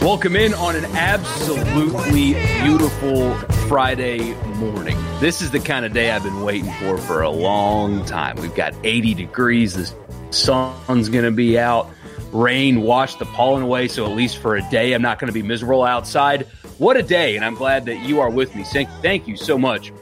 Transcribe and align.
Welcome 0.00 0.36
in 0.36 0.54
on 0.54 0.76
an 0.76 0.84
absolutely 0.86 2.34
beautiful 2.62 3.34
Friday 3.66 4.32
morning. 4.54 4.96
This 5.18 5.42
is 5.42 5.50
the 5.50 5.58
kind 5.58 5.84
of 5.84 5.92
day 5.92 6.12
I've 6.12 6.22
been 6.22 6.42
waiting 6.42 6.70
for 6.74 6.96
for 6.98 7.22
a 7.22 7.30
long 7.30 8.04
time. 8.06 8.36
We've 8.36 8.54
got 8.54 8.74
80 8.84 9.14
degrees. 9.14 9.74
The 9.74 9.92
sun's 10.30 11.08
going 11.08 11.24
to 11.24 11.32
be 11.32 11.58
out. 11.58 11.90
Rain 12.32 12.82
washed 12.82 13.18
the 13.18 13.24
pollen 13.26 13.64
away, 13.64 13.88
so 13.88 14.06
at 14.06 14.12
least 14.12 14.38
for 14.38 14.54
a 14.54 14.62
day, 14.70 14.92
I'm 14.92 15.02
not 15.02 15.18
going 15.18 15.26
to 15.26 15.34
be 15.34 15.42
miserable 15.42 15.82
outside. 15.82 16.46
What 16.78 16.96
a 16.96 17.02
day, 17.02 17.34
and 17.34 17.44
I'm 17.44 17.56
glad 17.56 17.84
that 17.86 17.98
you 18.00 18.20
are 18.20 18.30
with 18.30 18.54
me. 18.54 18.62
Thank, 18.62 19.26
you 19.26 19.36
so 19.36 19.58
much 19.58 19.92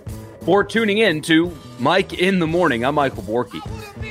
for 0.43 0.63
tuning 0.63 0.99
in 0.99 1.23
to 1.23 1.57
Mike 1.79 2.13
in 2.13 2.39
the 2.39 2.47
Morning. 2.47 2.85
I'm 2.85 2.97
Michael 2.97 3.23
Borky. 3.23 3.63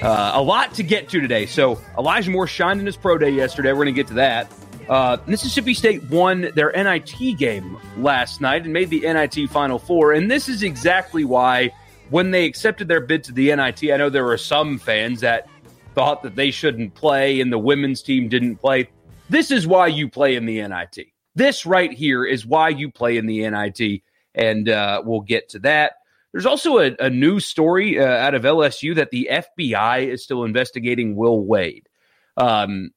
Uh, 0.02 0.32
a 0.34 0.42
lot 0.42 0.74
to 0.74 0.84
get 0.84 1.10
to 1.10 1.22
today. 1.22 1.46
So 1.46 1.80
Elijah 1.96 2.32
Moore 2.32 2.48
shined 2.48 2.80
in 2.80 2.88
his 2.88 2.98
pro 2.98 3.20
day 3.20 3.30
yesterday. 3.30 3.70
We're 3.70 3.86
going 3.86 3.94
to 3.96 4.02
get 4.02 4.08
to 4.08 4.16
that. 4.16 4.52
Uh, 4.88 5.18
Mississippi 5.26 5.74
State 5.74 6.04
won 6.04 6.52
their 6.56 6.72
NIT 6.72 7.38
game 7.38 7.78
last 7.98 8.40
night 8.40 8.64
and 8.64 8.74
made 8.74 8.90
the 8.90 9.02
NIT 9.02 9.50
Final 9.50 9.80
Four. 9.80 10.14
And 10.14 10.30
this 10.30 10.48
is 10.48 10.62
exactly 10.62 11.24
why, 11.24 11.74
when 12.10 12.32
they 12.32 12.46
accepted 12.46 12.88
their 12.88 13.02
bid 13.02 13.24
to 13.26 13.32
the 13.32 13.56
NIT, 13.56 13.92
I 13.92 13.98
know 13.98 14.10
there 14.10 14.24
were 14.24 14.38
some 14.38 14.78
fans 14.78 15.22
that 15.22 15.48
thought 15.96 16.22
that 16.24 16.36
they 16.36 16.52
shouldn't 16.52 16.94
play 16.94 17.42
and 17.42 17.52
the 17.52 17.58
women's 17.58 18.04
team 18.04 18.30
didn't 18.30 18.58
play. 18.58 18.90
This 19.30 19.50
is 19.50 19.66
why 19.66 19.88
you 19.88 20.08
play 20.08 20.36
in 20.36 20.46
the 20.46 20.62
NIT. 20.68 21.08
This 21.34 21.66
right 21.66 21.92
here 21.92 22.24
is 22.24 22.46
why 22.46 22.70
you 22.70 22.92
play 22.92 23.18
in 23.18 23.26
the 23.26 23.50
NIT. 23.50 24.04
And 24.36 24.70
uh, 24.70 25.02
we'll 25.04 25.22
get 25.22 25.50
to 25.50 25.60
that. 25.60 25.94
There's 26.32 26.46
also 26.46 26.80
a, 26.80 26.96
a 27.00 27.10
news 27.10 27.46
story 27.46 27.98
uh, 27.98 28.06
out 28.06 28.36
of 28.36 28.44
LSU 28.44 28.96
that 28.96 29.10
the 29.10 29.30
FBI 29.32 30.08
is 30.08 30.24
still 30.24 30.44
investigating 30.44 31.16
Will 31.16 31.42
Wade. 31.42 31.88
Um, 32.36 32.92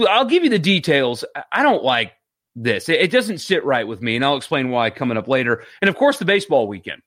I'll 0.00 0.26
give 0.26 0.44
you 0.44 0.50
the 0.50 0.58
details. 0.58 1.24
I 1.50 1.62
don't 1.62 1.82
like 1.82 2.12
this. 2.54 2.88
It 2.88 3.10
doesn't 3.10 3.38
sit 3.38 3.64
right 3.64 3.86
with 3.86 4.02
me, 4.02 4.16
and 4.16 4.24
I'll 4.24 4.36
explain 4.36 4.70
why 4.70 4.90
coming 4.90 5.16
up 5.16 5.28
later. 5.28 5.64
And 5.80 5.88
of 5.88 5.96
course, 5.96 6.18
the 6.18 6.24
baseball 6.24 6.68
weekend. 6.68 7.02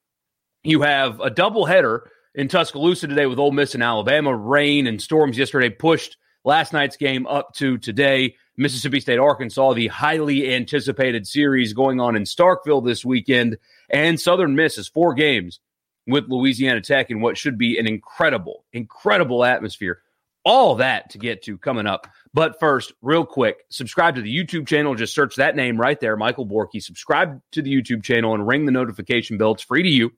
You 0.64 0.82
have 0.82 1.20
a 1.20 1.30
doubleheader 1.30 2.02
in 2.36 2.48
Tuscaloosa 2.48 3.08
today 3.08 3.26
with 3.26 3.40
Ole 3.40 3.52
Miss 3.52 3.74
and 3.74 3.84
Alabama. 3.84 4.36
Rain 4.36 4.88
and 4.88 5.02
storms 5.02 5.38
yesterday 5.38 5.70
pushed 5.70 6.18
last 6.44 6.74
night's 6.74 6.98
game 6.98 7.26
up 7.28 7.54
to 7.56 7.78
today. 7.78 8.36
Mississippi 8.58 9.00
State, 9.00 9.20
Arkansas, 9.20 9.74
the 9.74 9.88
highly 9.88 10.54
anticipated 10.54 11.26
series 11.26 11.74
going 11.74 12.02
on 12.02 12.16
in 12.16 12.24
Starkville 12.24 12.86
this 12.86 13.06
weekend. 13.06 13.58
And 13.90 14.20
Southern 14.20 14.56
Miss 14.56 14.78
is 14.78 14.88
four 14.90 15.14
games 15.14 15.60
with 16.06 16.26
Louisiana 16.28 16.82
Tech 16.82 17.10
in 17.10 17.22
what 17.22 17.38
should 17.38 17.58
be 17.58 17.78
an 17.78 17.88
incredible, 17.88 18.66
incredible 18.74 19.46
atmosphere. 19.46 20.02
All 20.50 20.76
that 20.76 21.12
to 21.12 21.20
get 21.20 21.44
to 21.44 21.60
coming 21.60 21.86
up. 21.86 22.08
But 22.34 22.60
first, 22.60 22.92
real 23.04 23.24
quick, 23.24 23.58
subscribe 23.70 24.16
to 24.16 24.22
the 24.22 24.36
YouTube 24.36 24.66
channel. 24.66 24.96
Just 24.96 25.14
search 25.14 25.36
that 25.36 25.56
name 25.56 25.80
right 25.80 26.00
there, 26.00 26.18
Michael 26.18 26.48
Borky. 26.48 26.82
Subscribe 26.82 27.40
to 27.52 27.62
the 27.62 27.72
YouTube 27.72 28.02
channel 28.04 28.34
and 28.34 28.48
ring 28.48 28.66
the 28.66 28.72
notification 28.72 29.38
bell. 29.38 29.52
It's 29.52 29.62
free 29.62 29.84
to 29.84 29.90
you. 29.90 30.12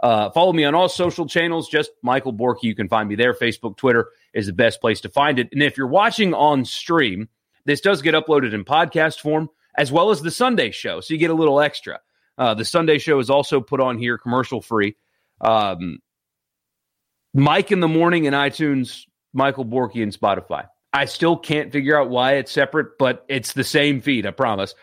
Uh, 0.00 0.30
follow 0.30 0.52
me 0.52 0.62
on 0.64 0.76
all 0.76 0.88
social 0.88 1.26
channels, 1.26 1.68
just 1.68 1.90
Michael 2.02 2.32
Borky. 2.32 2.62
You 2.62 2.76
can 2.76 2.88
find 2.88 3.08
me 3.08 3.16
there. 3.16 3.34
Facebook, 3.34 3.76
Twitter 3.76 4.10
is 4.32 4.46
the 4.46 4.52
best 4.52 4.80
place 4.80 5.00
to 5.00 5.08
find 5.08 5.40
it. 5.40 5.48
And 5.50 5.60
if 5.60 5.76
you're 5.76 5.88
watching 5.88 6.34
on 6.34 6.64
stream, 6.64 7.28
this 7.64 7.80
does 7.80 8.00
get 8.00 8.14
uploaded 8.14 8.54
in 8.54 8.64
podcast 8.64 9.20
form 9.20 9.50
as 9.76 9.90
well 9.90 10.10
as 10.10 10.22
the 10.22 10.30
Sunday 10.30 10.70
show. 10.70 11.00
So 11.00 11.14
you 11.14 11.18
get 11.18 11.30
a 11.30 11.34
little 11.34 11.60
extra. 11.60 11.98
Uh, 12.38 12.54
the 12.54 12.64
Sunday 12.64 12.98
show 12.98 13.18
is 13.18 13.28
also 13.28 13.60
put 13.60 13.80
on 13.80 13.98
here 13.98 14.18
commercial 14.18 14.60
free. 14.60 14.96
Um, 15.40 15.98
Mike 17.32 17.72
in 17.72 17.80
the 17.80 17.88
morning 17.88 18.26
in 18.26 18.34
iTunes, 18.34 19.06
Michael 19.34 19.66
Borky 19.66 20.02
and 20.02 20.18
Spotify. 20.18 20.68
I 20.92 21.06
still 21.06 21.36
can't 21.36 21.72
figure 21.72 22.00
out 22.00 22.08
why 22.08 22.34
it's 22.34 22.52
separate, 22.52 22.98
but 22.98 23.24
it's 23.28 23.52
the 23.52 23.64
same 23.64 24.00
feed, 24.00 24.26
I 24.26 24.30
promise. 24.30 24.74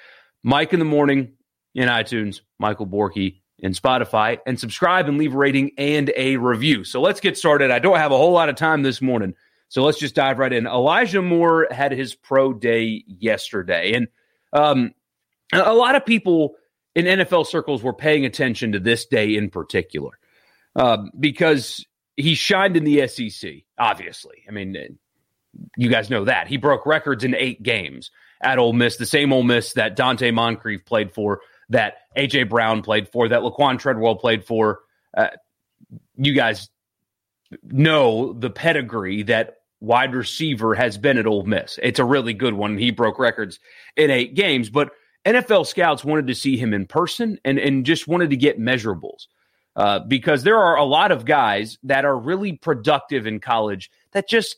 Mike 0.43 0.73
in 0.73 0.79
the 0.79 0.85
morning 0.85 1.33
in 1.73 1.87
iTunes, 1.87 2.41
Michael 2.59 2.85
Borky 2.85 3.37
in 3.59 3.71
Spotify, 3.71 4.39
and 4.45 4.59
subscribe 4.59 5.07
and 5.07 5.17
leave 5.17 5.33
a 5.33 5.37
rating 5.37 5.71
and 5.77 6.11
a 6.15 6.35
review. 6.35 6.83
So 6.83 6.99
let's 6.99 7.21
get 7.21 7.37
started. 7.37 7.71
I 7.71 7.79
don't 7.79 7.97
have 7.97 8.11
a 8.11 8.17
whole 8.17 8.33
lot 8.33 8.49
of 8.49 8.55
time 8.55 8.81
this 8.81 9.01
morning, 9.01 9.35
so 9.69 9.83
let's 9.83 9.99
just 9.99 10.15
dive 10.15 10.37
right 10.37 10.51
in. 10.51 10.67
Elijah 10.67 11.21
Moore 11.21 11.67
had 11.71 11.93
his 11.93 12.13
pro 12.13 12.51
day 12.51 13.05
yesterday, 13.07 13.93
and 13.93 14.07
um, 14.51 14.91
a 15.53 15.73
lot 15.73 15.95
of 15.95 16.05
people 16.05 16.55
in 16.93 17.05
NFL 17.05 17.47
circles 17.47 17.81
were 17.81 17.93
paying 17.93 18.25
attention 18.25 18.73
to 18.73 18.79
this 18.79 19.05
day 19.05 19.35
in 19.35 19.49
particular 19.49 20.11
uh, 20.75 20.97
because 21.17 21.85
he 22.17 22.35
shined 22.35 22.77
in 22.77 22.83
the 22.83 23.07
SEC, 23.07 23.51
obviously. 23.77 24.43
I 24.47 24.51
mean, 24.51 24.97
you 25.77 25.89
guys 25.89 26.09
know 26.09 26.25
that. 26.25 26.47
He 26.47 26.57
broke 26.57 26.85
records 26.85 27.23
in 27.23 27.35
eight 27.35 27.63
games 27.63 28.11
at 28.41 28.59
Ole 28.59 28.73
Miss, 28.73 28.97
the 28.97 29.05
same 29.05 29.31
Ole 29.33 29.43
Miss 29.43 29.73
that 29.73 29.95
Donte 29.97 30.33
Moncrief 30.33 30.85
played 30.85 31.13
for, 31.13 31.41
that 31.69 31.95
A.J. 32.15 32.43
Brown 32.43 32.81
played 32.81 33.09
for, 33.09 33.29
that 33.29 33.41
Laquan 33.41 33.79
Treadwell 33.79 34.15
played 34.15 34.45
for. 34.45 34.79
Uh, 35.15 35.27
you 36.15 36.33
guys 36.33 36.69
know 37.63 38.33
the 38.33 38.49
pedigree 38.49 39.23
that 39.23 39.57
wide 39.79 40.13
receiver 40.13 40.75
has 40.75 40.97
been 40.97 41.17
at 41.17 41.27
Ole 41.27 41.43
Miss. 41.43 41.79
It's 41.81 41.99
a 41.99 42.05
really 42.05 42.33
good 42.33 42.53
one. 42.53 42.77
He 42.77 42.91
broke 42.91 43.19
records 43.19 43.59
in 43.95 44.11
eight 44.11 44.35
games, 44.35 44.69
but 44.69 44.91
NFL 45.25 45.67
scouts 45.67 46.03
wanted 46.03 46.27
to 46.27 46.35
see 46.35 46.57
him 46.57 46.73
in 46.73 46.85
person 46.85 47.39
and, 47.43 47.59
and 47.59 47.85
just 47.85 48.07
wanted 48.07 48.29
to 48.29 48.37
get 48.37 48.59
measurables. 48.59 49.27
Uh, 49.75 49.99
because 49.99 50.43
there 50.43 50.59
are 50.59 50.75
a 50.75 50.83
lot 50.83 51.11
of 51.11 51.23
guys 51.23 51.77
that 51.83 52.03
are 52.03 52.17
really 52.17 52.53
productive 52.53 53.25
in 53.25 53.39
college 53.39 53.89
that 54.11 54.27
just 54.27 54.57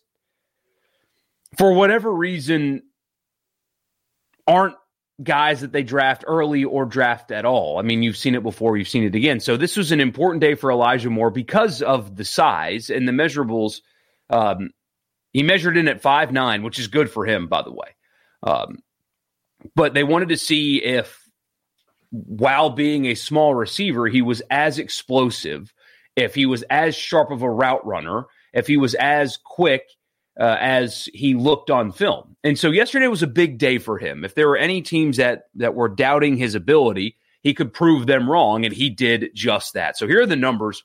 for 1.57 1.73
whatever 1.73 2.11
reason, 2.11 2.81
aren't 4.47 4.75
guys 5.21 5.61
that 5.61 5.71
they 5.71 5.83
draft 5.83 6.23
early 6.27 6.63
or 6.63 6.85
draft 6.85 7.31
at 7.31 7.45
all. 7.45 7.77
I 7.77 7.83
mean, 7.83 8.01
you've 8.01 8.17
seen 8.17 8.35
it 8.35 8.43
before, 8.43 8.77
you've 8.77 8.87
seen 8.87 9.03
it 9.03 9.15
again. 9.15 9.39
So 9.39 9.57
this 9.57 9.77
was 9.77 9.91
an 9.91 9.99
important 9.99 10.41
day 10.41 10.55
for 10.55 10.71
Elijah 10.71 11.09
Moore 11.09 11.29
because 11.29 11.81
of 11.81 12.15
the 12.15 12.25
size 12.25 12.89
and 12.89 13.07
the 13.07 13.11
measurables. 13.11 13.81
Um, 14.29 14.71
he 15.31 15.43
measured 15.43 15.77
in 15.77 15.87
at 15.87 16.01
five 16.01 16.31
nine, 16.31 16.63
which 16.63 16.79
is 16.79 16.87
good 16.87 17.09
for 17.09 17.25
him, 17.25 17.47
by 17.47 17.61
the 17.61 17.71
way. 17.71 17.95
Um, 18.41 18.79
but 19.75 19.93
they 19.93 20.03
wanted 20.03 20.29
to 20.29 20.37
see 20.37 20.83
if, 20.83 21.22
while 22.13 22.69
being 22.69 23.05
a 23.05 23.15
small 23.15 23.55
receiver, 23.55 24.07
he 24.07 24.21
was 24.21 24.41
as 24.51 24.77
explosive, 24.77 25.73
if 26.15 26.35
he 26.35 26.45
was 26.45 26.63
as 26.69 26.95
sharp 26.95 27.31
of 27.31 27.41
a 27.41 27.49
route 27.49 27.83
runner, 27.85 28.25
if 28.53 28.67
he 28.67 28.77
was 28.77 28.93
as 28.93 29.37
quick 29.43 29.83
uh, 30.39 30.57
as 30.59 31.09
he 31.11 31.33
looked 31.33 31.71
on 31.71 31.91
film. 31.91 32.35
And 32.43 32.57
so 32.57 32.69
yesterday 32.69 33.07
was 33.07 33.23
a 33.23 33.27
big 33.27 33.57
day 33.57 33.79
for 33.79 33.97
him. 33.97 34.23
If 34.23 34.35
there 34.35 34.47
were 34.47 34.57
any 34.57 34.83
teams 34.83 35.17
that 35.17 35.45
that 35.55 35.73
were 35.73 35.89
doubting 35.89 36.37
his 36.37 36.53
ability, 36.53 37.17
he 37.41 37.55
could 37.55 37.73
prove 37.73 38.05
them 38.05 38.29
wrong, 38.29 38.63
and 38.63 38.73
he 38.73 38.91
did 38.91 39.31
just 39.33 39.73
that. 39.73 39.97
So 39.97 40.07
here 40.07 40.21
are 40.21 40.27
the 40.27 40.35
numbers. 40.35 40.83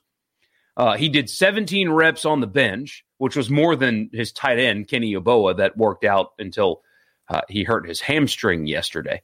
Uh, 0.75 0.95
he 0.95 1.09
did 1.09 1.29
17 1.29 1.89
reps 1.89 2.25
on 2.25 2.39
the 2.39 2.47
bench, 2.47 3.05
which 3.17 3.35
was 3.35 3.49
more 3.49 3.75
than 3.75 4.09
his 4.13 4.31
tight 4.31 4.57
end 4.57 4.87
Kenny 4.87 5.13
Yeboah 5.13 5.57
that 5.57 5.77
worked 5.77 6.05
out 6.05 6.31
until 6.39 6.81
uh, 7.27 7.41
he 7.49 7.63
hurt 7.63 7.87
his 7.87 8.01
hamstring 8.01 8.65
yesterday. 8.65 9.21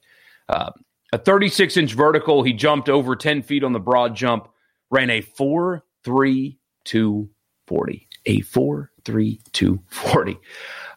A 1.12 1.18
36 1.18 1.76
inch 1.76 1.94
vertical, 1.94 2.42
he 2.42 2.52
jumped 2.52 2.88
over 2.88 3.16
10 3.16 3.42
feet 3.42 3.64
on 3.64 3.72
the 3.72 3.80
broad 3.80 4.14
jump, 4.14 4.48
ran 4.90 5.10
a 5.10 5.20
4 5.20 5.84
3 6.04 6.58
2 6.84 7.30
40. 7.66 8.08
A 8.26 8.40
4 8.40 8.90
three 9.06 9.40
two 9.52 9.80
forty. 9.86 10.36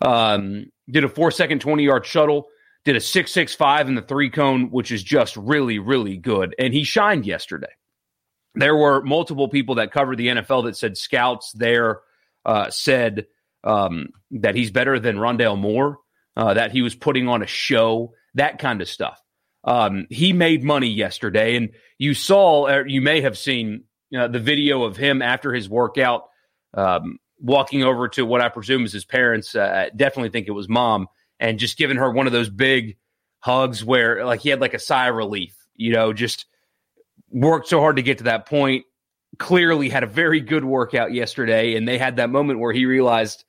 Um, 0.01 0.65
did 0.89 1.05
a 1.05 1.09
four 1.09 1.31
second 1.31 1.61
twenty 1.61 1.83
yard 1.83 2.05
shuttle. 2.05 2.47
Did 2.83 2.97
a 2.97 2.99
six 2.99 3.31
six 3.31 3.55
five 3.55 3.87
in 3.87 3.95
the 3.95 4.01
three 4.01 4.29
cone, 4.29 4.71
which 4.71 4.91
is 4.91 5.01
just 5.01 5.37
really 5.37 5.79
really 5.79 6.17
good. 6.17 6.55
And 6.59 6.73
he 6.73 6.83
shined 6.83 7.25
yesterday. 7.25 7.71
There 8.55 8.75
were 8.75 9.01
multiple 9.03 9.47
people 9.47 9.75
that 9.75 9.91
covered 9.91 10.17
the 10.17 10.27
NFL 10.27 10.65
that 10.65 10.75
said 10.75 10.97
scouts 10.97 11.53
there 11.53 12.01
uh, 12.45 12.69
said 12.71 13.27
um, 13.63 14.09
that 14.31 14.55
he's 14.55 14.71
better 14.71 14.99
than 14.99 15.17
Rondale 15.17 15.57
Moore, 15.57 15.99
uh, 16.35 16.55
that 16.55 16.71
he 16.71 16.81
was 16.81 16.95
putting 16.95 17.27
on 17.27 17.43
a 17.43 17.47
show, 17.47 18.13
that 18.33 18.57
kind 18.57 18.81
of 18.81 18.89
stuff. 18.89 19.21
Um, 19.63 20.07
he 20.09 20.33
made 20.33 20.63
money 20.63 20.87
yesterday, 20.87 21.55
and 21.55 21.69
you 21.97 22.13
saw, 22.13 22.83
you 22.85 23.01
may 23.01 23.21
have 23.21 23.37
seen 23.37 23.83
uh, 24.17 24.27
the 24.27 24.39
video 24.39 24.83
of 24.83 24.97
him 24.97 25.21
after 25.21 25.53
his 25.53 25.69
workout, 25.69 26.23
um, 26.73 27.19
walking 27.39 27.83
over 27.83 28.07
to 28.09 28.25
what 28.25 28.41
I 28.41 28.49
presume 28.49 28.85
is 28.85 28.93
his 28.93 29.05
parents. 29.05 29.55
Uh, 29.55 29.89
definitely 29.95 30.29
think 30.29 30.47
it 30.47 30.51
was 30.51 30.69
mom, 30.69 31.07
and 31.39 31.59
just 31.59 31.77
giving 31.77 31.97
her 31.97 32.11
one 32.11 32.27
of 32.27 32.33
those 32.33 32.49
big 32.49 32.97
hugs 33.39 33.83
where 33.83 34.25
like 34.25 34.41
he 34.41 34.49
had 34.49 34.61
like 34.61 34.73
a 34.73 34.79
sigh 34.79 35.09
of 35.09 35.15
relief. 35.15 35.55
You 35.75 35.93
know, 35.93 36.13
just 36.13 36.45
worked 37.29 37.67
so 37.67 37.79
hard 37.79 37.97
to 37.97 38.01
get 38.01 38.19
to 38.19 38.25
that 38.25 38.45
point. 38.45 38.85
Clearly 39.37 39.89
had 39.89 40.03
a 40.03 40.07
very 40.07 40.41
good 40.41 40.65
workout 40.65 41.13
yesterday, 41.13 41.75
and 41.75 41.87
they 41.87 41.97
had 41.97 42.15
that 42.15 42.29
moment 42.29 42.59
where 42.59 42.73
he 42.73 42.85
realized, 42.85 43.45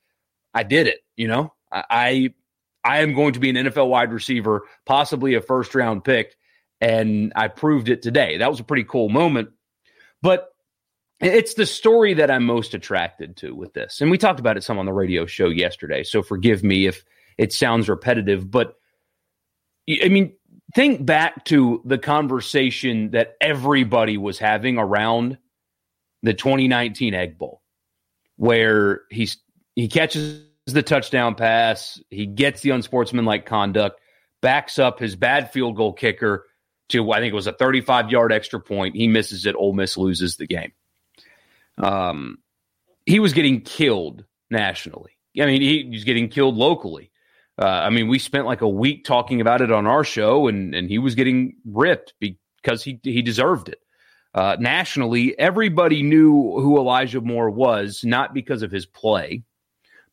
I 0.53 0.63
did 0.63 0.87
it. 0.87 0.99
You 1.15 1.27
know, 1.27 1.53
I 1.71 1.83
I 1.89 2.33
am 2.83 3.13
going 3.13 3.33
to 3.33 3.39
be 3.39 3.49
an 3.49 3.55
NFL 3.55 3.89
wide 3.89 4.11
receiver, 4.11 4.63
possibly 4.85 5.35
a 5.35 5.41
first 5.41 5.75
round 5.75 6.03
pick, 6.03 6.35
and 6.79 7.31
I 7.35 7.47
proved 7.47 7.89
it 7.89 8.01
today. 8.01 8.37
That 8.37 8.49
was 8.49 8.59
a 8.59 8.63
pretty 8.63 8.83
cool 8.83 9.09
moment. 9.09 9.49
But 10.21 10.49
it's 11.19 11.53
the 11.53 11.65
story 11.65 12.15
that 12.15 12.31
I'm 12.31 12.45
most 12.45 12.73
attracted 12.73 13.37
to 13.37 13.53
with 13.55 13.73
this. 13.73 14.01
And 14.01 14.09
we 14.09 14.17
talked 14.17 14.39
about 14.39 14.57
it 14.57 14.63
some 14.63 14.79
on 14.79 14.85
the 14.85 14.93
radio 14.93 15.25
show 15.25 15.49
yesterday. 15.49 16.03
So 16.03 16.23
forgive 16.23 16.63
me 16.63 16.87
if 16.87 17.03
it 17.37 17.53
sounds 17.53 17.87
repetitive, 17.87 18.49
but 18.49 18.75
I 19.89 20.09
mean, 20.09 20.33
think 20.73 21.05
back 21.05 21.45
to 21.45 21.81
the 21.85 21.97
conversation 21.97 23.11
that 23.11 23.35
everybody 23.41 24.17
was 24.17 24.39
having 24.39 24.77
around 24.77 25.37
the 26.23 26.33
2019 26.33 27.13
Egg 27.13 27.37
Bowl, 27.37 27.61
where 28.37 29.01
he's 29.09 29.37
he 29.75 29.87
catches 29.87 30.43
the 30.73 30.83
touchdown 30.83 31.35
pass, 31.35 32.01
he 32.09 32.25
gets 32.25 32.61
the 32.61 32.71
unsportsmanlike 32.71 33.45
conduct, 33.45 33.99
backs 34.41 34.79
up 34.79 34.99
his 34.99 35.15
bad 35.15 35.51
field 35.51 35.75
goal 35.75 35.93
kicker 35.93 36.45
to 36.89 37.11
I 37.11 37.19
think 37.19 37.31
it 37.31 37.35
was 37.35 37.47
a 37.47 37.53
35 37.53 38.11
yard 38.11 38.31
extra 38.31 38.59
point. 38.59 38.95
He 38.95 39.07
misses 39.07 39.45
it. 39.45 39.55
Ole 39.55 39.73
Miss 39.73 39.97
loses 39.97 40.37
the 40.37 40.47
game. 40.47 40.71
Um, 41.77 42.37
he 43.05 43.19
was 43.19 43.33
getting 43.33 43.61
killed 43.61 44.25
nationally. 44.49 45.17
I 45.39 45.45
mean, 45.45 45.61
he, 45.61 45.89
was 45.89 46.03
getting 46.03 46.27
killed 46.27 46.55
locally. 46.55 47.11
Uh, 47.57 47.65
I 47.65 47.89
mean, 47.89 48.07
we 48.07 48.19
spent 48.19 48.45
like 48.45 48.61
a 48.61 48.67
week 48.67 49.05
talking 49.05 49.39
about 49.39 49.61
it 49.61 49.71
on 49.71 49.87
our 49.87 50.03
show, 50.03 50.47
and 50.47 50.75
and 50.75 50.89
he 50.89 50.97
was 50.97 51.15
getting 51.15 51.55
ripped 51.65 52.13
because 52.19 52.83
he 52.83 52.99
he 53.03 53.21
deserved 53.21 53.69
it. 53.69 53.79
Uh, 54.33 54.55
nationally, 54.59 55.37
everybody 55.37 56.03
knew 56.03 56.31
who 56.31 56.77
Elijah 56.77 57.21
Moore 57.21 57.49
was, 57.49 58.01
not 58.03 58.33
because 58.33 58.61
of 58.61 58.71
his 58.71 58.85
play, 58.85 59.43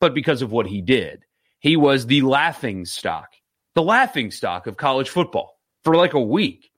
but 0.00 0.14
because 0.14 0.42
of 0.42 0.52
what 0.52 0.66
he 0.66 0.80
did. 0.80 1.24
He 1.60 1.76
was 1.76 2.06
the 2.06 2.22
laughing 2.22 2.84
stock, 2.84 3.30
the 3.74 3.82
laughing 3.82 4.30
stock 4.30 4.66
of 4.66 4.76
college 4.76 5.08
football 5.08 5.58
for 5.84 5.96
like 5.96 6.14
a 6.14 6.20
week. 6.20 6.70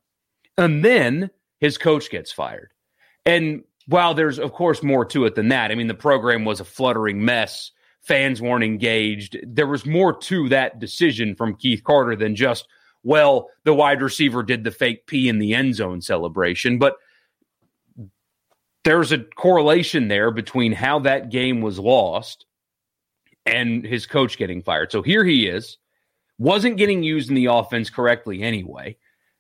And 0.57 0.85
then 0.85 1.31
his 1.59 1.79
coach 1.79 2.11
gets 2.11 2.33
fired. 2.33 2.71
And 3.27 3.65
while 3.87 4.15
there's, 4.15 4.39
of 4.39 4.53
course, 4.53 4.83
more 4.83 5.05
to 5.07 5.27
it 5.27 5.35
than 5.35 5.49
that, 5.49 5.71
I 5.71 5.75
mean, 5.75 5.89
the 5.89 5.95
program 5.95 6.45
was 6.45 6.61
a 6.61 6.65
fluttering 6.65 7.25
mess. 7.25 7.73
Fans 8.03 8.41
weren't 8.41 8.65
engaged. 8.65 9.37
There 9.47 9.67
was 9.67 9.85
more 9.85 10.17
to 10.17 10.49
that 10.49 10.79
decision 10.79 11.35
from 11.35 11.57
Keith 11.57 11.85
Carter 11.85 12.17
than 12.17 12.35
just, 12.35 12.67
well, 13.03 13.51
the 13.65 13.75
wide 13.75 14.01
receiver 14.01 14.43
did 14.43 14.65
the 14.65 14.71
fake 14.71 15.07
pee 15.07 15.29
in 15.29 15.39
the 15.39 15.55
end 15.55 15.75
zone 15.75 16.01
celebration. 16.01 16.79
But 16.79 16.97
there's 18.85 19.13
a 19.13 19.19
correlation 19.19 20.09
there 20.09 20.31
between 20.31 20.73
how 20.73 21.01
that 21.01 21.31
game 21.31 21.61
was 21.61 21.79
lost 21.79 22.47
and 23.47 23.85
his 23.85 24.07
coach 24.07 24.39
getting 24.39 24.63
fired. 24.63 24.93
So 24.93 25.03
here 25.03 25.25
he 25.25 25.47
is, 25.47 25.79
wasn't 26.39 26.77
getting 26.77 27.03
used 27.03 27.29
in 27.29 27.35
the 27.35 27.47
offense 27.47 27.91
correctly 27.91 28.43
anyway. 28.43 28.97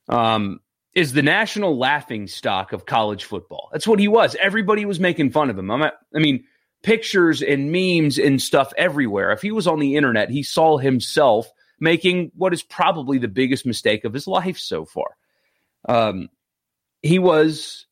Um, 0.09 0.61
is 0.95 1.13
the 1.13 1.23
national 1.23 1.79
laughing 1.79 2.27
stock 2.27 2.73
of 2.73 2.85
college 2.85 3.25
football. 3.25 3.69
That's 3.73 3.87
what 3.87 4.01
he 4.01 4.09
was. 4.09 4.37
Everybody 4.41 4.85
was 4.85 4.99
making 4.99 5.31
fun 5.31 5.49
of 5.49 5.57
him. 5.59 5.71
At, 5.71 5.95
i 6.15 6.19
mean, 6.19 6.45
pictures 6.83 7.43
and 7.43 7.71
memes 7.71 8.19
and 8.19 8.41
stuff 8.41 8.73
everywhere. 8.77 9.31
If 9.31 9.43
he 9.43 9.53
was 9.53 9.67
on 9.67 9.79
the 9.79 9.97
internet, 9.97 10.31
he 10.31 10.43
saw 10.43 10.79
himself 10.79 11.51
making 11.79 12.33
what 12.37 12.53
is 12.53 12.63
probably 12.63 13.19
the 13.19 13.29
biggest 13.29 13.65
mistake 13.65 14.05
of 14.05 14.13
his 14.13 14.27
life 14.27 14.59
so 14.59 14.85
far. 14.85 15.17
Um, 15.89 16.29
he 17.03 17.19
was 17.19 17.87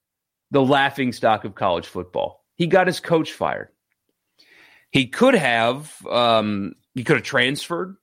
the 0.51 0.63
laughing 0.63 1.13
stock 1.13 1.45
of 1.45 1.55
college 1.55 1.87
football. 1.87 2.45
He 2.57 2.67
got 2.67 2.87
his 2.87 3.01
coach 3.01 3.33
fired. 3.33 3.69
He 4.90 5.06
could 5.06 5.35
have 5.35 5.94
um, 6.06 6.75
he 6.94 7.05
could 7.05 7.17
have 7.17 7.25
transferred. 7.25 7.96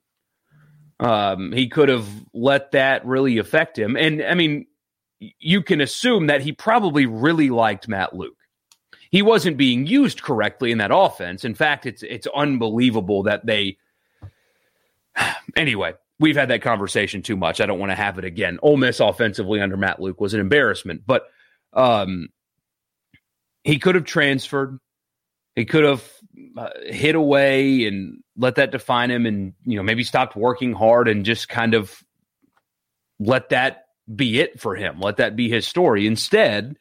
Um, 0.98 1.52
he 1.52 1.68
could 1.68 1.88
have 1.88 2.08
let 2.32 2.72
that 2.72 3.04
really 3.04 3.38
affect 3.38 3.78
him. 3.78 3.96
And 3.96 4.22
I 4.22 4.34
mean, 4.34 4.66
you 5.18 5.62
can 5.62 5.80
assume 5.80 6.28
that 6.28 6.42
he 6.42 6.52
probably 6.52 7.06
really 7.06 7.50
liked 7.50 7.88
Matt 7.88 8.14
Luke. 8.14 8.36
He 9.10 9.22
wasn't 9.22 9.56
being 9.56 9.86
used 9.86 10.22
correctly 10.22 10.72
in 10.72 10.78
that 10.78 10.90
offense. 10.92 11.44
In 11.44 11.54
fact, 11.54 11.86
it's 11.86 12.02
it's 12.02 12.26
unbelievable 12.34 13.24
that 13.24 13.46
they. 13.46 13.78
Anyway, 15.54 15.94
we've 16.18 16.36
had 16.36 16.50
that 16.50 16.60
conversation 16.60 17.22
too 17.22 17.36
much. 17.36 17.62
I 17.62 17.66
don't 17.66 17.78
want 17.78 17.90
to 17.90 17.96
have 17.96 18.18
it 18.18 18.26
again. 18.26 18.58
Ole 18.60 18.76
Miss 18.76 19.00
offensively 19.00 19.62
under 19.62 19.78
Matt 19.78 20.02
Luke 20.02 20.20
was 20.20 20.34
an 20.34 20.40
embarrassment, 20.40 21.04
but 21.06 21.28
um, 21.72 22.28
he 23.64 23.78
could 23.78 23.94
have 23.94 24.04
transferred. 24.04 24.78
He 25.56 25.64
could 25.64 25.84
have 25.84 26.08
uh, 26.56 26.68
hid 26.84 27.14
away 27.14 27.86
and 27.86 28.22
let 28.36 28.56
that 28.56 28.70
define 28.70 29.10
him, 29.10 29.26
and 29.26 29.54
you 29.64 29.76
know 29.76 29.82
maybe 29.82 30.04
stopped 30.04 30.36
working 30.36 30.72
hard 30.72 31.08
and 31.08 31.24
just 31.24 31.48
kind 31.48 31.74
of 31.74 32.02
let 33.18 33.48
that 33.48 33.86
be 34.14 34.38
it 34.38 34.60
for 34.60 34.76
him. 34.76 35.00
Let 35.00 35.16
that 35.16 35.34
be 35.34 35.48
his 35.48 35.66
story. 35.66 36.06
Instead, 36.06 36.76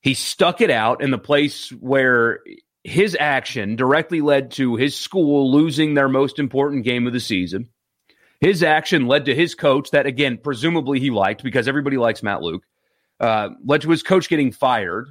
he 0.00 0.14
stuck 0.14 0.60
it 0.60 0.70
out 0.70 1.02
in 1.02 1.10
the 1.10 1.18
place 1.18 1.70
where 1.70 2.40
his 2.84 3.16
action 3.18 3.76
directly 3.76 4.20
led 4.20 4.52
to 4.52 4.76
his 4.76 4.98
school 4.98 5.52
losing 5.52 5.94
their 5.94 6.08
most 6.08 6.38
important 6.38 6.84
game 6.84 7.06
of 7.06 7.12
the 7.12 7.20
season. 7.20 7.68
His 8.40 8.62
action 8.62 9.06
led 9.06 9.26
to 9.26 9.34
his 9.34 9.54
coach, 9.54 9.90
that 9.90 10.06
again, 10.06 10.38
presumably 10.38 11.00
he 11.00 11.10
liked 11.10 11.42
because 11.42 11.66
everybody 11.66 11.96
likes 11.96 12.22
Matt 12.22 12.40
Luke, 12.40 12.62
uh, 13.18 13.50
led 13.64 13.82
to 13.82 13.90
his 13.90 14.02
coach 14.02 14.28
getting 14.28 14.52
fired. 14.52 15.10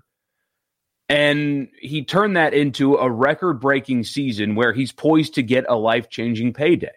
And 1.09 1.69
he 1.79 2.03
turned 2.03 2.35
that 2.35 2.53
into 2.53 2.95
a 2.95 3.09
record 3.09 3.61
breaking 3.61 4.03
season 4.03 4.55
where 4.55 4.73
he's 4.73 4.91
poised 4.91 5.35
to 5.35 5.43
get 5.43 5.65
a 5.69 5.75
life 5.75 6.09
changing 6.09 6.53
payday 6.53 6.91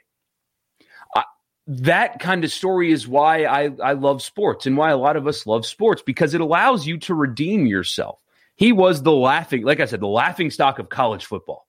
that 1.73 2.19
kind 2.19 2.43
of 2.45 2.51
story 2.51 2.91
is 2.91 3.07
why 3.07 3.45
I, 3.45 3.71
I 3.81 3.93
love 3.93 4.23
sports 4.23 4.67
and 4.67 4.77
why 4.77 4.91
a 4.91 4.97
lot 4.97 5.17
of 5.17 5.29
us 5.29 5.47
love 5.47 5.65
sports 5.65 6.03
because 6.03 6.35
it 6.35 6.41
allows 6.41 6.85
you 6.85 6.99
to 6.99 7.15
redeem 7.15 7.65
yourself. 7.65 8.19
He 8.57 8.73
was 8.73 9.03
the 9.03 9.13
laughing, 9.13 9.63
like 9.63 9.79
I 9.79 9.85
said, 9.85 10.01
the 10.01 10.09
laughing 10.09 10.51
stock 10.51 10.81
of 10.81 10.89
college 10.89 11.25
football. 11.25 11.69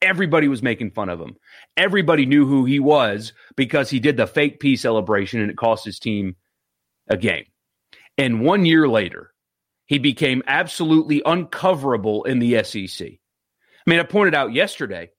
Everybody 0.00 0.48
was 0.48 0.62
making 0.62 0.92
fun 0.92 1.10
of 1.10 1.20
him. 1.20 1.36
Everybody 1.76 2.24
knew 2.24 2.46
who 2.46 2.64
he 2.64 2.80
was 2.80 3.34
because 3.56 3.90
he 3.90 4.00
did 4.00 4.16
the 4.16 4.26
fake 4.26 4.58
pee 4.58 4.76
celebration 4.76 5.40
and 5.42 5.50
it 5.50 5.56
cost 5.58 5.84
his 5.84 5.98
team 5.98 6.36
a 7.06 7.18
game. 7.18 7.44
And 8.16 8.40
one 8.40 8.64
year 8.64 8.88
later, 8.88 9.32
he 9.86 9.98
became 9.98 10.42
absolutely 10.46 11.22
uncoverable 11.24 12.24
in 12.24 12.38
the 12.38 12.62
SEC. 12.64 13.06
I 13.06 13.90
mean, 13.90 14.00
I 14.00 14.02
pointed 14.02 14.34
out 14.34 14.52
yesterday, 14.52 15.10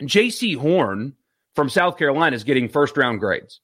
Jaycee 0.00 0.56
Horn 0.56 1.14
from 1.54 1.68
South 1.68 1.98
Carolina 1.98 2.34
is 2.34 2.44
getting 2.44 2.68
first 2.68 2.96
round 2.96 3.20
grades. 3.20 3.60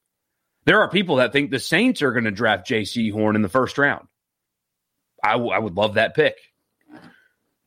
There 0.65 0.81
are 0.81 0.89
people 0.89 1.17
that 1.17 1.31
think 1.31 1.51
the 1.51 1.59
Saints 1.59 2.01
are 2.01 2.11
going 2.11 2.25
to 2.25 2.31
draft 2.31 2.67
Jaycee 2.67 3.11
Horn 3.11 3.35
in 3.35 3.41
the 3.41 3.49
first 3.49 3.77
round. 3.77 4.07
I, 5.23 5.33
w- 5.33 5.51
I 5.51 5.59
would 5.59 5.75
love 5.75 5.95
that 5.95 6.15
pick. 6.15 6.35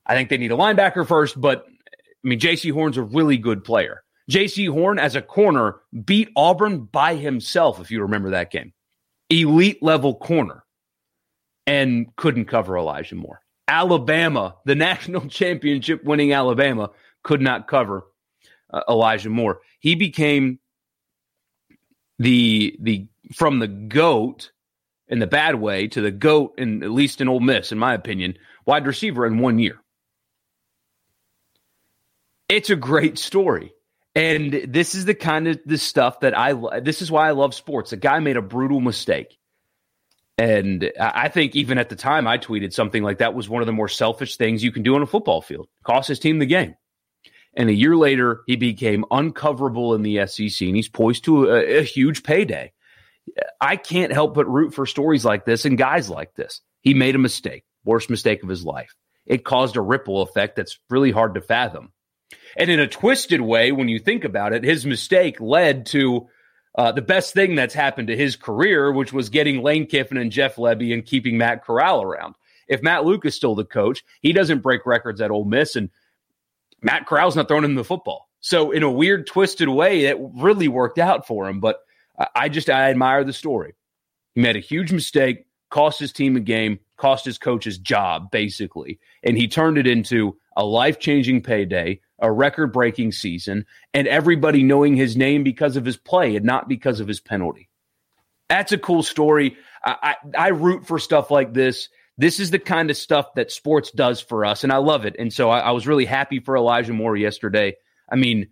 I 0.06 0.14
think 0.14 0.28
they 0.28 0.38
need 0.38 0.52
a 0.52 0.56
linebacker 0.56 1.06
first, 1.06 1.40
but 1.40 1.64
I 1.68 2.28
mean, 2.28 2.40
Jaycee 2.40 2.72
Horn's 2.72 2.96
a 2.96 3.02
really 3.02 3.38
good 3.38 3.64
player. 3.64 4.02
Jaycee 4.30 4.70
Horn, 4.70 4.98
as 4.98 5.16
a 5.16 5.22
corner, 5.22 5.76
beat 6.04 6.30
Auburn 6.36 6.80
by 6.80 7.14
himself, 7.14 7.80
if 7.80 7.90
you 7.90 8.02
remember 8.02 8.30
that 8.30 8.50
game. 8.50 8.72
Elite 9.30 9.82
level 9.82 10.14
corner 10.14 10.64
and 11.68 12.16
couldn't 12.16 12.46
cover 12.46 12.78
Elijah 12.78 13.14
Moore. 13.14 13.42
Alabama, 13.68 14.56
the 14.64 14.74
national 14.88 15.28
championship 15.28 16.02
winning 16.02 16.32
Alabama, 16.32 16.90
could 17.22 17.42
not 17.42 17.68
cover 17.68 18.06
uh, 18.72 18.80
Elijah 18.88 19.28
Moore. 19.28 19.60
He 19.78 19.94
became 19.94 20.58
the 22.18 22.76
the 22.80 23.06
from 23.34 23.58
the 23.58 23.68
goat 23.68 24.50
in 25.08 25.18
the 25.18 25.26
bad 25.26 25.56
way 25.56 25.86
to 25.88 26.00
the 26.00 26.10
goat 26.10 26.54
in 26.58 26.82
at 26.82 26.90
least 26.90 27.20
in 27.20 27.28
Ole 27.28 27.40
Miss, 27.40 27.70
in 27.70 27.78
my 27.78 27.94
opinion, 27.94 28.38
wide 28.66 28.86
receiver 28.86 29.26
in 29.26 29.38
one 29.38 29.58
year. 29.58 29.78
It's 32.48 32.70
a 32.70 32.76
great 32.76 33.18
story. 33.18 33.74
And 34.14 34.52
this 34.52 34.94
is 34.94 35.04
the 35.04 35.14
kind 35.14 35.46
of 35.46 35.60
the 35.64 35.78
stuff 35.78 36.20
that 36.20 36.36
I 36.36 36.80
this 36.80 37.02
is 37.02 37.10
why 37.10 37.28
I 37.28 37.32
love 37.32 37.54
sports. 37.54 37.92
A 37.92 37.96
guy 37.96 38.18
made 38.20 38.38
a 38.38 38.42
brutal 38.42 38.80
mistake. 38.80 39.37
And 40.38 40.92
I 41.00 41.28
think 41.28 41.56
even 41.56 41.78
at 41.78 41.88
the 41.88 41.96
time 41.96 42.28
I 42.28 42.38
tweeted 42.38 42.72
something 42.72 43.02
like 43.02 43.18
that 43.18 43.34
was 43.34 43.48
one 43.48 43.60
of 43.60 43.66
the 43.66 43.72
more 43.72 43.88
selfish 43.88 44.36
things 44.36 44.62
you 44.62 44.70
can 44.70 44.84
do 44.84 44.94
on 44.94 45.02
a 45.02 45.06
football 45.06 45.42
field. 45.42 45.66
Cost 45.82 46.08
his 46.08 46.20
team 46.20 46.38
the 46.38 46.46
game. 46.46 46.76
And 47.54 47.68
a 47.68 47.74
year 47.74 47.96
later, 47.96 48.42
he 48.46 48.54
became 48.54 49.04
uncoverable 49.10 49.96
in 49.96 50.02
the 50.02 50.24
SEC, 50.28 50.64
and 50.66 50.76
he's 50.76 50.88
poised 50.88 51.24
to 51.24 51.50
a, 51.50 51.78
a 51.78 51.82
huge 51.82 52.22
payday. 52.22 52.72
I 53.60 53.74
can't 53.74 54.12
help 54.12 54.34
but 54.34 54.48
root 54.48 54.74
for 54.74 54.86
stories 54.86 55.24
like 55.24 55.44
this 55.44 55.64
and 55.64 55.76
guys 55.76 56.08
like 56.08 56.34
this. 56.34 56.60
He 56.82 56.94
made 56.94 57.16
a 57.16 57.18
mistake, 57.18 57.64
worst 57.84 58.08
mistake 58.08 58.44
of 58.44 58.48
his 58.48 58.64
life. 58.64 58.94
it 59.26 59.44
caused 59.44 59.76
a 59.76 59.80
ripple 59.80 60.22
effect 60.22 60.56
that's 60.56 60.78
really 60.88 61.10
hard 61.10 61.34
to 61.34 61.40
fathom. 61.40 61.92
And 62.56 62.70
in 62.70 62.80
a 62.80 62.86
twisted 62.86 63.40
way, 63.40 63.72
when 63.72 63.88
you 63.88 63.98
think 63.98 64.24
about 64.24 64.52
it, 64.52 64.64
his 64.64 64.86
mistake 64.86 65.40
led 65.40 65.86
to 65.86 66.28
uh, 66.78 66.92
the 66.92 67.02
best 67.02 67.34
thing 67.34 67.56
that's 67.56 67.74
happened 67.74 68.06
to 68.06 68.16
his 68.16 68.36
career, 68.36 68.92
which 68.92 69.12
was 69.12 69.30
getting 69.30 69.62
Lane 69.64 69.84
Kiffin 69.84 70.16
and 70.16 70.30
Jeff 70.30 70.54
Lebby 70.54 70.94
and 70.94 71.04
keeping 71.04 71.36
Matt 71.36 71.64
Corral 71.64 72.02
around. 72.02 72.36
If 72.68 72.84
Matt 72.84 73.04
Luke 73.04 73.26
is 73.26 73.34
still 73.34 73.56
the 73.56 73.64
coach, 73.64 74.04
he 74.20 74.32
doesn't 74.32 74.62
break 74.62 74.86
records 74.86 75.20
at 75.20 75.32
Ole 75.32 75.44
Miss, 75.44 75.74
and 75.74 75.90
Matt 76.80 77.06
Corral's 77.06 77.34
not 77.34 77.48
throwing 77.48 77.64
him 77.64 77.74
the 77.74 77.82
football. 77.82 78.28
So, 78.38 78.70
in 78.70 78.84
a 78.84 78.90
weird, 78.90 79.26
twisted 79.26 79.68
way, 79.68 80.04
it 80.04 80.18
really 80.20 80.68
worked 80.68 81.00
out 81.00 81.26
for 81.26 81.48
him. 81.48 81.58
But 81.58 81.80
I 82.36 82.48
just 82.48 82.70
I 82.70 82.90
admire 82.90 83.24
the 83.24 83.32
story. 83.32 83.74
He 84.36 84.40
made 84.40 84.54
a 84.54 84.60
huge 84.60 84.92
mistake, 84.92 85.46
cost 85.70 85.98
his 85.98 86.12
team 86.12 86.36
a 86.36 86.40
game, 86.40 86.78
cost 86.96 87.24
his 87.24 87.38
coach 87.38 87.64
his 87.64 87.78
job, 87.78 88.30
basically, 88.30 89.00
and 89.24 89.36
he 89.36 89.48
turned 89.48 89.78
it 89.78 89.88
into 89.88 90.36
a 90.56 90.64
life 90.64 91.00
changing 91.00 91.42
payday, 91.42 92.00
a 92.18 92.30
record 92.30 92.72
breaking 92.72 93.12
season, 93.12 93.66
and 93.94 94.08
everybody 94.08 94.62
knowing 94.62 94.96
his 94.96 95.16
name 95.16 95.44
because 95.44 95.76
of 95.76 95.84
his 95.84 95.96
play 95.96 96.36
and 96.36 96.44
not 96.44 96.68
because 96.68 97.00
of 97.00 97.08
his 97.08 97.20
penalty. 97.20 97.68
That's 98.48 98.72
a 98.72 98.78
cool 98.78 99.02
story. 99.02 99.56
I, 99.84 100.16
I, 100.34 100.46
I 100.46 100.48
root 100.48 100.86
for 100.86 100.98
stuff 100.98 101.30
like 101.30 101.52
this. 101.52 101.88
This 102.16 102.40
is 102.40 102.50
the 102.50 102.58
kind 102.58 102.90
of 102.90 102.96
stuff 102.96 103.34
that 103.34 103.52
sports 103.52 103.92
does 103.92 104.20
for 104.20 104.44
us, 104.44 104.64
and 104.64 104.72
I 104.72 104.78
love 104.78 105.04
it. 105.04 105.16
And 105.18 105.32
so 105.32 105.50
I, 105.50 105.60
I 105.60 105.70
was 105.70 105.86
really 105.86 106.04
happy 106.04 106.40
for 106.40 106.56
Elijah 106.56 106.92
Moore 106.92 107.16
yesterday. 107.16 107.76
I 108.10 108.16
mean, 108.16 108.48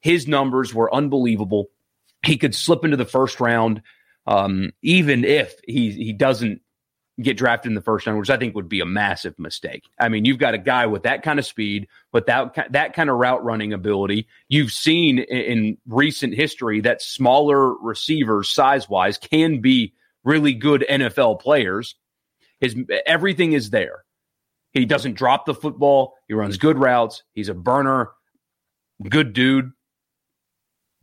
his 0.00 0.28
numbers 0.28 0.74
were 0.74 0.94
unbelievable. 0.94 1.70
He 2.22 2.36
could 2.36 2.54
slip 2.54 2.84
into 2.84 2.98
the 2.98 3.06
first 3.06 3.40
round, 3.40 3.82
um, 4.26 4.72
even 4.82 5.24
if 5.24 5.54
he 5.66 5.90
he 5.92 6.12
doesn't 6.12 6.60
get 7.22 7.36
drafted 7.36 7.70
in 7.70 7.74
the 7.74 7.80
first 7.80 8.06
round, 8.06 8.18
which 8.18 8.30
I 8.30 8.36
think 8.36 8.54
would 8.54 8.68
be 8.68 8.80
a 8.80 8.86
massive 8.86 9.38
mistake. 9.38 9.84
I 9.98 10.08
mean, 10.08 10.24
you've 10.24 10.38
got 10.38 10.54
a 10.54 10.58
guy 10.58 10.86
with 10.86 11.04
that 11.04 11.22
kind 11.22 11.38
of 11.38 11.46
speed, 11.46 11.88
with 12.12 12.26
that 12.26 12.72
that 12.72 12.94
kind 12.94 13.10
of 13.10 13.16
route 13.16 13.44
running 13.44 13.72
ability. 13.72 14.26
You've 14.48 14.72
seen 14.72 15.18
in, 15.18 15.38
in 15.38 15.78
recent 15.86 16.34
history 16.34 16.80
that 16.82 17.02
smaller 17.02 17.74
receivers, 17.74 18.50
size 18.50 18.88
wise, 18.88 19.18
can 19.18 19.60
be 19.60 19.94
really 20.24 20.54
good 20.54 20.84
NFL 20.88 21.40
players. 21.40 21.94
His 22.60 22.76
everything 23.06 23.52
is 23.52 23.70
there. 23.70 24.04
He 24.72 24.84
doesn't 24.84 25.14
drop 25.14 25.46
the 25.46 25.54
football. 25.54 26.14
He 26.28 26.34
runs 26.34 26.56
good 26.58 26.78
routes. 26.78 27.22
He's 27.32 27.48
a 27.48 27.54
burner. 27.54 28.10
Good 29.08 29.32
dude. 29.32 29.72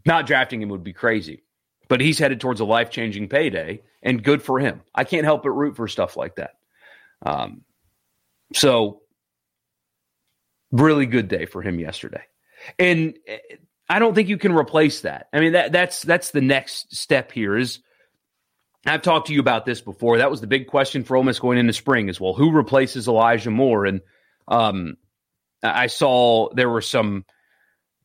Not 0.05 0.25
drafting 0.25 0.61
him 0.61 0.69
would 0.69 0.83
be 0.83 0.93
crazy 0.93 1.43
but 1.87 2.01
he's 2.01 2.19
headed 2.19 2.39
towards 2.39 2.59
a 2.59 2.65
life 2.65 2.89
changing 2.89 3.29
payday, 3.29 3.81
and 4.01 4.23
good 4.23 4.41
for 4.41 4.59
him. 4.59 4.81
I 4.93 5.03
can't 5.03 5.25
help 5.25 5.43
but 5.43 5.51
root 5.51 5.75
for 5.75 5.87
stuff 5.87 6.17
like 6.17 6.35
that. 6.35 6.51
Um, 7.25 7.61
so, 8.53 9.01
really 10.71 11.05
good 11.05 11.27
day 11.27 11.45
for 11.45 11.61
him 11.61 11.79
yesterday, 11.79 12.23
and 12.77 13.17
eh, 13.27 13.37
I 13.89 13.99
don't 13.99 14.13
think 14.13 14.29
you 14.29 14.37
can 14.37 14.53
replace 14.53 15.01
that. 15.01 15.27
I 15.31 15.39
mean 15.39 15.53
that 15.53 15.71
that's 15.71 16.01
that's 16.01 16.31
the 16.31 16.41
next 16.41 16.95
step 16.95 17.31
here. 17.31 17.57
Is 17.57 17.79
I've 18.85 19.01
talked 19.01 19.27
to 19.27 19.33
you 19.33 19.39
about 19.39 19.65
this 19.65 19.81
before. 19.81 20.17
That 20.17 20.31
was 20.31 20.41
the 20.41 20.47
big 20.47 20.67
question 20.67 21.03
for 21.03 21.17
Ole 21.17 21.23
Miss 21.23 21.39
going 21.39 21.57
into 21.57 21.73
spring 21.73 22.09
as 22.09 22.19
well. 22.19 22.33
Who 22.33 22.51
replaces 22.51 23.07
Elijah 23.07 23.51
Moore? 23.51 23.85
And 23.85 24.01
um, 24.47 24.97
I 25.63 25.87
saw 25.87 26.49
there 26.53 26.69
were 26.69 26.81
some 26.81 27.25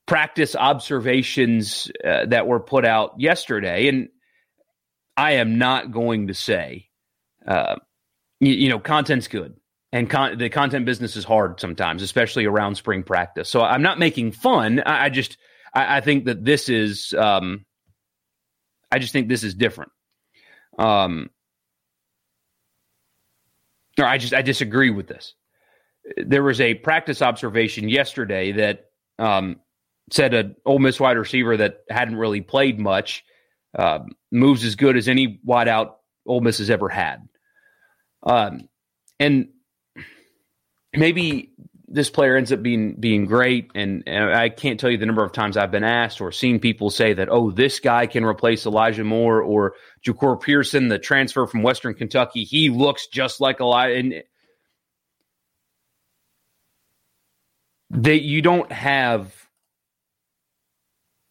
practice 0.07 0.57
observations 0.57 1.91
uh, 2.05 2.27
that 2.27 2.47
were 2.47 2.61
put 2.61 2.85
out 2.85 3.21
yesterday. 3.21 3.89
And 3.89 4.09
I 5.17 5.33
am 5.33 5.59
not 5.59 5.93
going 5.93 6.29
to 6.29 6.35
say, 6.35 6.89
uh, 7.47 7.77
you, 8.41 8.53
you, 8.53 8.69
know, 8.69 8.79
content's 8.79 9.29
good. 9.29 9.55
And 9.93 10.09
con- 10.09 10.39
the 10.39 10.49
content 10.49 10.87
business 10.87 11.17
is 11.17 11.25
hard 11.25 11.61
sometimes, 11.61 12.03
especially 12.03 12.47
around 12.47 12.77
spring 12.77 13.03
practice. 13.03 13.49
So 13.49 13.61
I'm 13.61 13.83
not 13.83 13.99
making 13.99 14.33
fun. 14.33 14.81
I, 14.81 15.05
I 15.05 15.09
just, 15.11 15.37
I, 15.75 15.99
I, 15.99 16.01
think 16.01 16.25
that 16.25 16.45
this 16.45 16.69
is, 16.69 17.15
um, 17.15 17.67
I 18.91 18.99
just 18.99 19.13
think 19.13 19.29
this 19.29 19.45
is 19.45 19.55
different. 19.55 19.93
Um, 20.79 21.31
or 23.99 24.07
I 24.07 24.17
just, 24.17 24.33
I 24.33 24.41
disagree 24.41 24.91
with 24.91 25.07
this. 25.07 25.35
There 26.17 26.43
was 26.43 26.61
a 26.61 26.75
practice 26.75 27.21
observation 27.21 27.89
yesterday 27.89 28.53
that 28.53 28.87
um, 29.19 29.61
said 30.13 30.35
an 30.35 30.57
Ole 30.65 30.79
Miss 30.79 31.01
wide 31.01 31.17
receiver 31.17 31.57
that 31.57 31.81
hadn't 31.89 32.17
really 32.17 32.43
played 32.43 32.79
much 32.79 33.25
uh, 33.77 34.01
moves 34.31 34.65
as 34.65 34.77
good 34.77 34.97
as 34.97 35.09
any 35.09 35.41
wideout 35.47 35.93
Ole 36.27 36.41
Miss 36.41 36.59
has 36.59 36.71
ever 36.71 36.89
had. 36.89 37.29
Um, 38.23 38.69
and 39.19 39.49
maybe 40.95 41.53
this 41.89 42.11
player 42.11 42.37
ends 42.37 42.53
up 42.53 42.63
being 42.63 42.95
being 42.95 43.25
great, 43.25 43.71
and, 43.75 44.05
and, 44.07 44.35
I 44.35 44.49
can't 44.49 44.79
tell 44.79 44.91
you 44.91 44.99
the 44.99 45.07
number 45.07 45.25
of 45.25 45.33
times 45.33 45.57
I've 45.57 45.71
been 45.71 45.85
asked 45.85 46.21
or 46.21 46.31
seen 46.31 46.61
people 46.61 46.91
say 46.91 47.15
that, 47.15 47.29
oh, 47.31 47.51
this 47.51 47.81
guy 47.81 48.07
can 48.07 48.25
replace 48.25 48.65
Elijah 48.67 49.05
Moore 49.05 49.43
or 49.43 49.75
Jahcour 50.07 50.41
Pearson, 50.41 50.89
the 50.89 50.99
transfer 50.99 51.47
from 51.47 51.63
Western 51.63 51.95
Kentucky. 51.95 52.45
He 52.45 52.71
looks 52.71 53.09
just 53.09 53.41
like 53.41 53.61
Elijah. 53.61 53.99
And 53.99 54.23
they, 57.91 58.17
you 58.17 58.41
don't 58.41 58.71
have 58.73 59.42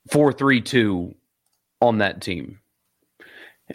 four 0.10 0.34
three 0.34 0.62
two 0.62 1.16
on 1.80 2.00
that 2.00 2.22
team. 2.22 2.60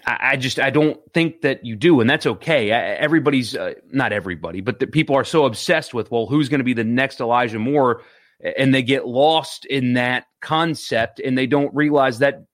I, 0.06 0.18
I, 0.33 0.37
just 0.37 0.59
I 0.59 0.71
don't 0.71 1.00
think 1.12 1.42
that 1.42 1.64
you 1.64 1.76
do, 1.76 2.00
and 2.00 2.09
that's 2.09 2.26
okay. 2.26 2.73
I, 2.73 2.95
everybody's 2.97 3.56
uh, 3.56 3.75
not 3.90 4.12
everybody, 4.12 4.61
but 4.61 4.78
the, 4.78 4.87
people 4.87 5.16
are 5.16 5.25
so 5.25 5.47
obsessed 5.47 5.95
with 5.95 6.11
well, 6.11 6.26
who's 6.26 6.49
going 6.49 6.61
to 6.61 6.64
be 6.64 6.75
the 6.75 6.85
next 6.85 7.21
Elijah 7.21 7.59
Moore, 7.59 8.02
and 8.40 8.75
they 8.75 8.83
get 8.83 9.06
lost 9.06 9.64
in 9.64 9.95
that 9.95 10.26
concept, 10.40 11.21
and 11.21 11.37
they 11.37 11.47
don't 11.47 11.75
realize 11.75 12.18
that 12.18 12.45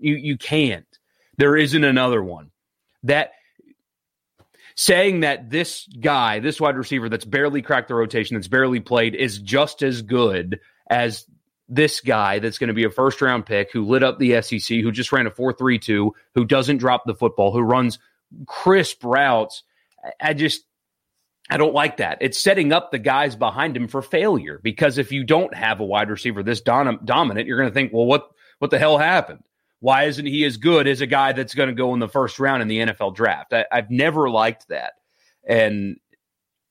you 0.00 0.14
you 0.14 0.38
can't. 0.38 0.86
There 1.36 1.56
isn't 1.56 1.84
another 1.84 2.22
one 2.22 2.50
that 3.04 3.32
saying 4.74 5.20
that 5.20 5.50
this 5.50 5.88
guy, 6.00 6.38
this 6.38 6.60
wide 6.60 6.76
receiver 6.76 7.08
that's 7.08 7.24
barely 7.24 7.62
cracked 7.62 7.88
the 7.88 7.94
rotation, 7.94 8.36
that's 8.36 8.48
barely 8.48 8.80
played, 8.80 9.14
is 9.14 9.38
just 9.38 9.82
as 9.82 10.02
good 10.02 10.60
as 10.88 11.26
this 11.68 12.00
guy 12.00 12.38
that's 12.38 12.58
going 12.58 12.68
to 12.68 12.74
be 12.74 12.84
a 12.84 12.90
first 12.90 13.20
round 13.20 13.46
pick 13.46 13.72
who 13.72 13.84
lit 13.84 14.02
up 14.02 14.18
the 14.18 14.40
SEC, 14.42 14.78
who 14.78 14.90
just 14.90 15.12
ran 15.12 15.26
a 15.26 15.30
4 15.30 15.52
3 15.52 15.78
2, 15.78 16.14
who 16.34 16.44
doesn't 16.44 16.78
drop 16.78 17.04
the 17.04 17.14
football, 17.14 17.52
who 17.52 17.60
runs 17.60 17.98
crisp 18.46 19.04
routes. 19.04 19.62
I 20.20 20.34
just, 20.34 20.62
I 21.50 21.56
don't 21.56 21.74
like 21.74 21.98
that. 21.98 22.18
It's 22.20 22.38
setting 22.38 22.72
up 22.72 22.90
the 22.90 22.98
guys 22.98 23.36
behind 23.36 23.76
him 23.76 23.88
for 23.88 24.02
failure 24.02 24.60
because 24.62 24.98
if 24.98 25.12
you 25.12 25.24
don't 25.24 25.54
have 25.54 25.80
a 25.80 25.84
wide 25.84 26.10
receiver 26.10 26.42
this 26.42 26.60
dom- 26.60 27.00
dominant, 27.04 27.46
you're 27.46 27.58
going 27.58 27.70
to 27.70 27.74
think, 27.74 27.92
well, 27.92 28.06
what, 28.06 28.30
what 28.58 28.70
the 28.70 28.78
hell 28.78 28.98
happened? 28.98 29.42
Why 29.80 30.04
isn't 30.04 30.26
he 30.26 30.44
as 30.44 30.56
good 30.56 30.88
as 30.88 31.00
a 31.00 31.06
guy 31.06 31.32
that's 31.32 31.54
going 31.54 31.68
to 31.68 31.74
go 31.74 31.94
in 31.94 32.00
the 32.00 32.08
first 32.08 32.38
round 32.40 32.62
in 32.62 32.68
the 32.68 32.78
NFL 32.78 33.14
draft? 33.14 33.52
I, 33.52 33.66
I've 33.70 33.90
never 33.90 34.28
liked 34.28 34.68
that. 34.68 34.94
And 35.46 35.98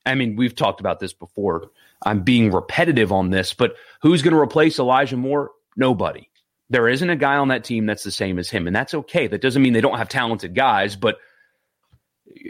I 0.06 0.16
mean, 0.16 0.36
we've 0.36 0.56
talked 0.56 0.80
about 0.80 1.00
this 1.00 1.14
before. 1.14 1.72
I'm 2.04 2.22
being 2.24 2.52
repetitive 2.52 3.12
on 3.12 3.30
this, 3.30 3.54
but 3.54 3.76
who's 4.02 4.22
going 4.22 4.34
to 4.34 4.40
replace 4.40 4.80
Elijah 4.80 5.18
Moore? 5.18 5.52
Nobody. 5.76 6.30
There 6.70 6.88
isn't 6.88 7.10
a 7.10 7.16
guy 7.16 7.38
on 7.38 7.48
that 7.48 7.64
team 7.64 7.86
that's 7.86 8.04
the 8.04 8.12
same 8.12 8.40
as 8.40 8.50
him, 8.50 8.68
and 8.68 8.76
that's 8.76 8.94
okay. 8.94 9.28
That 9.28 9.42
doesn't 9.42 9.62
mean 9.62 9.74
they 9.74 9.82
don't 9.82 9.98
have 9.98 10.10
talented 10.10 10.54
guys, 10.56 10.96
but 10.96 11.18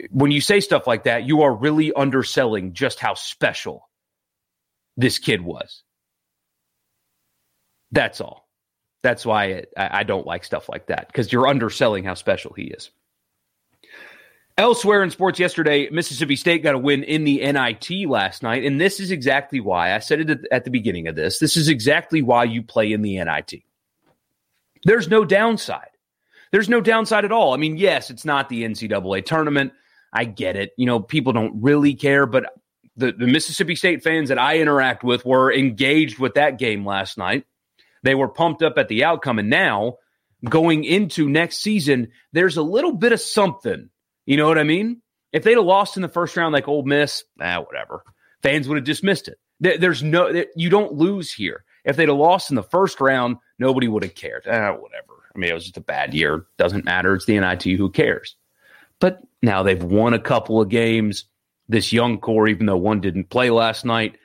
when 0.09 0.31
you 0.31 0.41
say 0.41 0.59
stuff 0.59 0.87
like 0.87 1.03
that, 1.03 1.27
you 1.27 1.43
are 1.43 1.53
really 1.53 1.93
underselling 1.93 2.73
just 2.73 2.99
how 2.99 3.13
special 3.13 3.87
this 4.97 5.19
kid 5.19 5.41
was. 5.41 5.83
That's 7.91 8.19
all. 8.19 8.47
That's 9.03 9.25
why 9.25 9.45
it, 9.45 9.73
I, 9.77 9.99
I 9.99 10.03
don't 10.03 10.25
like 10.25 10.43
stuff 10.43 10.67
like 10.67 10.87
that 10.87 11.07
because 11.07 11.31
you're 11.31 11.47
underselling 11.47 12.03
how 12.03 12.15
special 12.15 12.53
he 12.53 12.63
is. 12.63 12.89
Elsewhere 14.59 15.03
in 15.03 15.11
sports 15.11 15.39
yesterday, 15.39 15.87
Mississippi 15.91 16.35
State 16.35 16.63
got 16.63 16.73
a 16.73 16.79
win 16.79 17.03
in 17.03 17.25
the 17.25 17.37
NIT 17.39 18.09
last 18.09 18.41
night. 18.41 18.63
And 18.63 18.81
this 18.81 18.99
is 18.99 19.11
exactly 19.11 19.59
why 19.59 19.93
I 19.93 19.99
said 19.99 20.27
it 20.27 20.47
at 20.51 20.63
the 20.63 20.71
beginning 20.71 21.07
of 21.07 21.15
this. 21.15 21.37
This 21.37 21.55
is 21.55 21.67
exactly 21.67 22.23
why 22.23 22.45
you 22.45 22.63
play 22.63 22.91
in 22.91 23.03
the 23.03 23.23
NIT. 23.23 23.61
There's 24.83 25.09
no 25.09 25.25
downside. 25.25 25.89
There's 26.51 26.69
no 26.69 26.81
downside 26.81 27.23
at 27.23 27.31
all. 27.31 27.53
I 27.53 27.57
mean, 27.57 27.77
yes, 27.77 28.09
it's 28.09 28.25
not 28.25 28.49
the 28.49 28.63
NCAA 28.63 29.25
tournament. 29.25 29.73
I 30.11 30.25
get 30.25 30.55
it. 30.55 30.71
You 30.75 30.87
know, 30.87 30.99
people 31.01 31.33
don't 31.33 31.61
really 31.61 31.93
care, 31.93 32.25
but 32.25 32.45
the, 32.95 33.11
the 33.11 33.27
Mississippi 33.27 33.75
State 33.75 34.01
fans 34.01 34.29
that 34.29 34.39
I 34.39 34.57
interact 34.57 35.03
with 35.03 35.23
were 35.23 35.53
engaged 35.53 36.17
with 36.17 36.33
that 36.33 36.57
game 36.57 36.83
last 36.83 37.15
night. 37.15 37.45
They 38.01 38.15
were 38.15 38.27
pumped 38.27 38.63
up 38.63 38.79
at 38.79 38.87
the 38.87 39.03
outcome. 39.03 39.37
And 39.37 39.51
now, 39.51 39.97
going 40.43 40.83
into 40.83 41.29
next 41.29 41.57
season, 41.57 42.07
there's 42.33 42.57
a 42.57 42.63
little 42.63 42.93
bit 42.93 43.11
of 43.11 43.21
something 43.21 43.91
you 44.27 44.37
know 44.37 44.47
what 44.47 44.59
I 44.59 44.63
mean? 44.63 45.01
If 45.33 45.43
they'd 45.43 45.57
have 45.57 45.65
lost 45.65 45.95
in 45.95 46.03
the 46.03 46.07
first 46.07 46.37
round 46.37 46.53
like 46.53 46.67
Ole 46.67 46.83
Miss, 46.83 47.23
ah, 47.41 47.61
whatever. 47.61 48.03
Fans 48.43 48.67
would 48.67 48.75
have 48.75 48.85
dismissed 48.85 49.27
it. 49.27 49.39
There's 49.59 50.03
no, 50.03 50.43
you 50.55 50.69
don't 50.69 50.93
lose 50.93 51.33
here. 51.33 51.63
If 51.83 51.95
they'd 51.95 52.09
have 52.09 52.17
lost 52.17 52.51
in 52.51 52.55
the 52.55 52.61
first 52.63 53.01
round, 53.01 53.37
nobody 53.57 53.87
would 53.87 54.03
have 54.03 54.13
cared. 54.13 54.43
Ah, 54.45 54.73
whatever. 54.73 55.13
I 55.33 55.39
mean, 55.39 55.49
it 55.49 55.53
was 55.53 55.63
just 55.63 55.77
a 55.77 55.81
bad 55.81 56.13
year. 56.13 56.45
Doesn't 56.57 56.85
matter. 56.85 57.15
It's 57.15 57.25
the 57.25 57.39
NIT. 57.39 57.63
Who 57.63 57.89
cares? 57.89 58.35
But 58.99 59.21
now 59.41 59.63
they've 59.63 59.81
won 59.81 60.13
a 60.13 60.19
couple 60.19 60.61
of 60.61 60.69
games. 60.69 61.25
this 61.69 61.91
young 61.91 62.19
core, 62.19 62.47
even 62.47 62.65
though 62.65 62.77
one 62.77 63.01
didn't 63.01 63.29
play 63.29 63.49
last 63.49 63.85
night, 63.85 64.17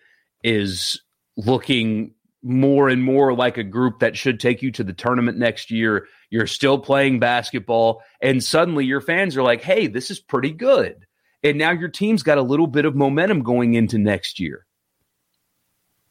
is 0.45 1.01
looking 1.37 2.15
more 2.43 2.89
and 2.89 3.03
more 3.03 3.35
like 3.35 3.57
a 3.57 3.65
group 3.65 4.01
that 4.01 4.17
should 4.17 4.41
take 4.41 4.63
you 4.63 4.73
to 4.73 4.85
the 4.85 4.93
tournament 4.93 5.39
next 5.39 5.71
year. 5.71 6.07
You're 6.31 6.47
still 6.47 6.79
playing 6.79 7.21
basketball, 7.21 8.03
and 8.21 8.43
suddenly 8.43 8.85
your 8.85 9.01
fans 9.01 9.37
are 9.37 9.43
like, 9.43 9.63
hey, 9.63 9.87
this 9.87 10.11
is 10.11 10.19
pretty 10.19 10.51
good. 10.51 11.07
And 11.45 11.59
now 11.59 11.73
your 11.73 11.89
team's 11.89 12.23
got 12.23 12.39
a 12.39 12.43
little 12.43 12.67
bit 12.67 12.85
of 12.85 12.95
momentum 12.95 13.43
going 13.43 13.75
into 13.75 13.99
next 13.99 14.41
year. 14.41 14.67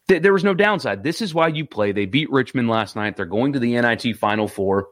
Th- 0.07 0.21
there 0.21 0.33
was 0.33 0.43
no 0.43 0.53
downside. 0.53 1.03
This 1.03 1.21
is 1.21 1.33
why 1.33 1.47
you 1.47 1.65
play. 1.65 1.91
They 1.91 2.05
beat 2.05 2.31
Richmond 2.31 2.69
last 2.69 2.95
night. 2.95 3.15
They're 3.15 3.25
going 3.25 3.53
to 3.53 3.59
the 3.59 3.79
NIT 3.79 4.17
Final 4.17 4.47
Four. 4.47 4.89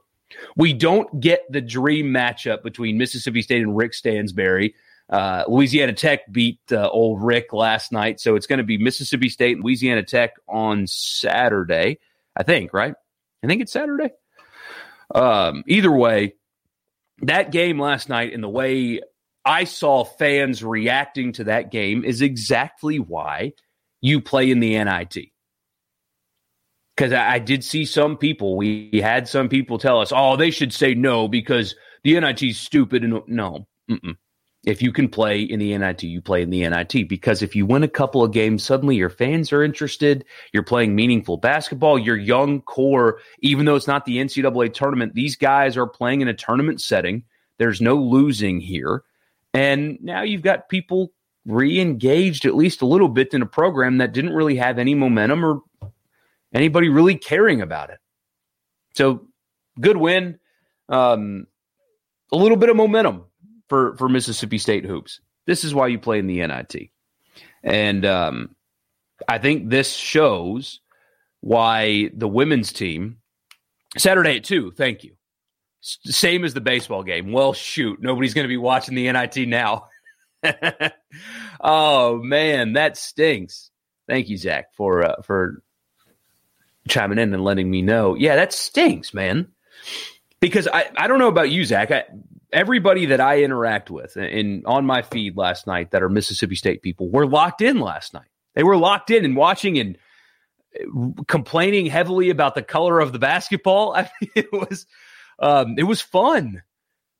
We 0.55 0.74
don't 0.74 1.19
get 1.19 1.41
the 1.51 1.62
dream 1.62 2.08
matchup 2.08 2.63
between 2.63 2.98
Mississippi 2.98 3.41
State 3.41 3.63
and 3.63 3.75
Rick 3.75 3.93
Stansbury. 3.93 4.75
Uh, 5.10 5.44
Louisiana 5.48 5.94
Tech 5.94 6.32
beat 6.32 6.60
uh, 6.72 6.88
old 6.88 7.24
Rick 7.24 7.51
last 7.51 7.92
night, 7.92 8.20
so 8.20 8.36
it's 8.36 8.46
going 8.46 8.60
to 8.60 8.63
be 8.63 8.78
Mississippi 8.78 9.30
State 9.30 9.56
and 9.56 9.63
Louisiana 9.63 10.04
Tech 10.04 10.34
on 10.48 10.86
Saturday. 10.86 12.00
I 12.36 12.44
think, 12.44 12.74
right? 12.74 12.94
I 13.44 13.48
think 13.48 13.62
it's 13.62 13.72
Saturday. 13.72 14.12
Um, 15.13 15.63
either 15.68 15.92
way, 15.92 16.36
that 17.22 17.51
game 17.51 17.80
last 17.80 18.10
night 18.10 18.34
and 18.34 18.44
the 18.44 18.50
way 18.50 19.01
I 19.44 19.63
saw 19.63 20.04
fans 20.04 20.63
reacting 20.63 21.34
to 21.34 21.46
that 21.46 21.72
game 21.72 22.04
is 22.04 22.22
exactly 22.22 23.00
why 23.00 23.54
you 24.01 24.22
play 24.22 24.51
in 24.51 24.60
the 24.60 24.82
NIT. 24.84 25.32
Because 26.96 27.13
I, 27.13 27.34
I, 27.34 27.39
did 27.39 27.63
see 27.63 27.86
some 27.86 28.18
people, 28.18 28.58
we 28.58 29.01
had 29.01 29.28
some 29.28 29.50
people 29.50 29.78
tell 29.78 30.01
us, 30.01 30.12
oh, 30.13 30.36
they 30.36 30.51
should 30.51 30.74
say 30.74 30.94
no 30.94 31.28
because 31.28 31.75
the 32.04 32.20
NIT 32.20 32.44
is 32.44 32.60
stupid. 32.60 33.04
And 33.04 33.22
no, 33.28 33.68
mm-mm. 33.89 34.18
If 34.66 34.82
you 34.82 34.92
can 34.92 35.08
play 35.08 35.42
in 35.42 35.60
the 35.60 35.78
NIT, 35.78 36.04
you 36.04 36.22
play 36.22 36.42
in 36.42 36.50
the 36.50 36.68
NIT. 36.68 37.08
Because 37.08 37.42
if 37.42 37.56
you 37.56 37.66
win 37.66 37.84
a 37.84 37.88
couple 37.88 38.24
of 38.24 38.34
games, 38.34 38.63
suddenly 38.63 38.96
your 38.96 39.10
fans 39.10 39.54
are 39.54 39.63
interested. 39.63 40.25
You're 40.54 40.63
playing 40.63 40.96
meaningful 40.96 41.38
basketball. 41.38 41.98
Your 41.98 42.18
young 42.18 42.62
core, 42.62 43.20
even 43.39 43.66
though 43.66 43.75
it's 43.75 43.88
not 43.88 44.06
the 44.06 44.18
NCAA 44.18 44.74
tournament, 44.74 45.13
these 45.13 45.36
guys 45.36 45.78
are 45.78 45.88
playing 45.88 46.22
in 46.22 46.28
a 46.28 46.34
tournament 46.34 46.82
setting. 46.82 47.24
There's 47.58 47.80
no 47.80 47.96
losing 47.96 48.60
here. 48.60 49.04
And 49.54 49.98
now 50.01 50.24
you've 50.24 50.42
got 50.42 50.70
people 50.70 51.13
re-engaged 51.46 52.46
at 52.46 52.56
least 52.56 52.82
a 52.82 52.86
little 52.86 53.08
bit 53.08 53.34
in 53.34 53.42
a 53.42 53.46
program 53.46 53.98
that 54.00 54.13
didn't 54.13 54.34
really 54.34 54.58
have 54.58 54.78
any 54.78 54.94
momentum 54.94 55.46
or 55.46 55.62
anybody 56.54 56.89
really 56.89 57.16
caring 57.16 57.62
about 57.62 57.89
it. 57.92 58.00
So 58.96 59.28
good 59.80 59.98
win. 59.98 60.38
Um, 60.89 61.48
a 62.32 62.36
little 62.36 62.58
bit 62.58 62.70
of 62.70 62.75
momentum 62.75 63.25
for 63.70 63.96
for 63.96 64.10
Mississippi 64.10 64.58
State 64.58 64.86
hoops. 64.86 65.22
This 65.46 65.64
is 65.64 65.74
why 65.74 65.88
you 65.88 66.00
play 66.00 66.20
in 66.20 66.28
the 66.28 66.46
NIT, 66.46 66.90
and 67.64 68.06
um, 68.06 68.56
I 69.28 69.38
think 69.38 69.70
this 69.70 69.94
shows 69.94 70.82
why 71.42 72.10
the 72.14 72.28
women's 72.28 72.74
team 72.74 73.18
Saturday 73.98 74.38
at 74.38 74.44
two. 74.44 74.72
Thank 74.72 75.04
you. 75.04 75.16
Same 75.82 76.44
as 76.44 76.54
the 76.54 76.62
baseball 76.62 77.04
game. 77.04 77.32
Well, 77.32 77.54
shoot, 77.54 78.02
nobody's 78.02 78.34
going 78.34 78.44
to 78.44 78.50
be 78.50 78.58
watching 78.58 78.96
the 78.96 79.10
NIT 79.12 79.48
now. 79.48 79.88
oh 81.62 82.18
man, 82.18 82.74
that 82.74 82.98
stinks. 82.98 83.72
Thank 84.08 84.30
you, 84.30 84.38
Zach, 84.38 84.74
for 84.76 85.04
uh, 85.04 85.22
for 85.24 85.64
chiming 86.88 87.20
in 87.20 87.34
and 87.34 87.44
letting 87.44 87.70
me 87.70 87.82
know. 87.82 88.16
Yeah, 88.16 88.36
that 88.36 88.54
stinks, 88.54 89.14
man. 89.14 89.48
Because 90.40 90.68
I, 90.68 90.90
I 90.98 91.08
don't 91.08 91.20
know 91.20 91.28
about 91.28 91.52
you, 91.52 91.66
Zach. 91.66 91.92
I, 91.92 92.06
everybody 92.51 93.08
that 93.08 93.22
I 93.22 93.44
interact 93.44 93.89
with 93.89 94.18
in 94.18 94.63
on 94.65 94.86
my 94.86 95.01
feed 95.01 95.38
last 95.38 95.68
night 95.68 95.91
that 95.91 96.03
are 96.03 96.10
Mississippi 96.10 96.56
State 96.56 96.82
people 96.82 97.10
were 97.10 97.27
locked 97.27 97.62
in 97.62 97.79
last 97.79 98.13
night. 98.13 98.27
They 98.56 98.63
were 98.63 98.77
locked 98.77 99.12
in 99.12 99.25
and 99.25 99.36
watching 99.36 99.77
and 99.77 99.98
uh, 100.79 101.24
complaining 101.28 101.86
heavily 101.86 102.30
about 102.30 102.56
the 102.56 102.62
color 102.62 103.00
of 103.00 103.13
the 103.13 103.19
basketball. 103.19 103.93
I 103.95 104.10
mean, 104.21 104.32
it 104.36 104.52
was 104.52 104.86
um, 105.39 105.76
it 105.78 105.84
was 105.84 106.02
fun. 106.02 106.63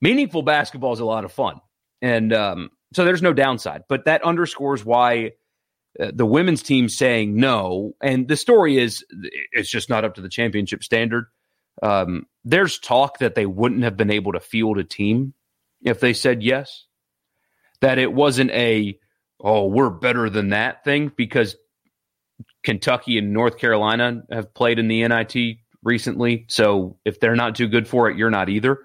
Meaningful 0.02 0.44
basketball 0.44 0.94
is 0.94 1.00
a 1.00 1.06
lot 1.06 1.26
of 1.26 1.32
fun, 1.32 1.60
and 2.02 2.34
um, 2.34 2.70
so 2.94 3.06
there's 3.06 3.22
no 3.22 3.34
downside. 3.34 3.84
But 3.90 4.06
that 4.06 4.24
underscores 4.24 4.86
why 4.86 5.34
uh, 6.00 6.12
the 6.14 6.26
women's 6.26 6.64
team 6.64 6.90
saying 6.90 7.36
no, 7.36 7.94
and 8.02 8.28
the 8.28 8.38
story 8.38 8.78
is 8.78 9.06
it's 9.52 9.70
just 9.70 9.90
not 9.90 10.06
up 10.06 10.16
to 10.16 10.22
the 10.22 10.30
championship 10.30 10.84
standard. 10.84 11.26
Um, 11.82 12.26
there's 12.44 12.80
talk 12.80 13.20
that 13.20 13.36
they 13.36 13.46
wouldn't 13.46 13.84
have 13.84 13.98
been 13.98 14.12
able 14.12 14.34
to 14.34 14.40
field 14.40 14.78
a 14.78 14.84
team 14.84 15.34
if 15.82 16.00
they 16.00 16.14
said 16.14 16.44
yes. 16.44 16.86
That 17.82 17.98
it 17.98 18.12
wasn't 18.12 18.52
a 18.52 19.00
oh 19.40 19.68
we're 19.68 19.90
better 19.90 20.30
than 20.30 20.50
that 20.50 20.84
thing 20.84 21.12
because 21.16 21.56
Kentucky 22.64 23.18
and 23.18 23.32
North 23.32 23.58
Carolina 23.58 24.24
have 24.32 24.54
played 24.54 24.80
in 24.80 24.88
the 24.88 25.08
NIT 25.08 25.58
recently. 25.84 26.46
So 26.50 26.98
if 27.06 27.20
they're 27.20 27.36
not 27.36 27.56
too 27.56 27.68
good 27.68 27.88
for 27.88 28.10
it, 28.10 28.18
you're 28.18 28.30
not 28.30 28.50
either. 28.50 28.80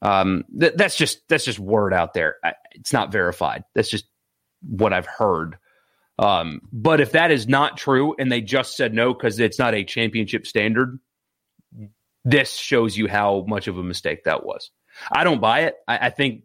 Um, 0.00 0.44
th- 0.58 0.74
that's 0.76 0.96
just 0.96 1.26
that's 1.28 1.44
just 1.44 1.60
word 1.60 1.94
out 1.94 2.14
there. 2.14 2.36
I, 2.44 2.54
it's 2.72 2.92
not 2.92 3.12
verified. 3.12 3.64
That's 3.74 3.88
just 3.88 4.06
what 4.62 4.92
I've 4.92 5.06
heard. 5.06 5.56
Um, 6.18 6.60
but 6.72 7.00
if 7.00 7.12
that 7.12 7.30
is 7.30 7.48
not 7.48 7.76
true 7.76 8.14
and 8.18 8.30
they 8.30 8.40
just 8.40 8.76
said 8.76 8.92
no 8.92 9.14
because 9.14 9.38
it's 9.38 9.58
not 9.58 9.74
a 9.74 9.84
championship 9.84 10.46
standard, 10.46 10.98
this 12.24 12.54
shows 12.54 12.96
you 12.96 13.08
how 13.08 13.44
much 13.48 13.68
of 13.68 13.78
a 13.78 13.82
mistake 13.82 14.24
that 14.24 14.44
was. 14.44 14.70
I 15.10 15.24
don't 15.24 15.40
buy 15.40 15.60
it. 15.60 15.76
I, 15.88 16.06
I 16.06 16.10
think 16.10 16.44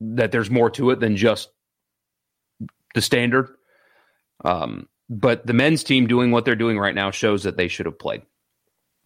that 0.00 0.32
there's 0.32 0.50
more 0.50 0.70
to 0.70 0.90
it 0.90 1.00
than 1.00 1.16
just 1.16 1.48
the 2.94 3.02
standard. 3.02 3.48
Um, 4.44 4.88
but 5.08 5.46
the 5.46 5.52
men's 5.52 5.84
team 5.84 6.06
doing 6.06 6.30
what 6.30 6.44
they're 6.44 6.56
doing 6.56 6.78
right 6.78 6.94
now 6.94 7.10
shows 7.10 7.44
that 7.44 7.56
they 7.56 7.68
should 7.68 7.86
have 7.86 7.98
played. 7.98 8.22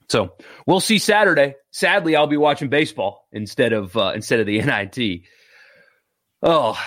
So 0.09 0.35
we'll 0.67 0.81
see 0.81 0.99
Saturday. 0.99 1.55
Sadly, 1.71 2.17
I'll 2.17 2.27
be 2.27 2.37
watching 2.37 2.69
baseball 2.69 3.29
instead 3.33 3.73
of 3.73 3.97
uh, 3.97 4.13
instead 4.15 4.41
of 4.41 4.47
the 4.47 4.61
NIT. 4.63 5.23
Oh, 6.43 6.79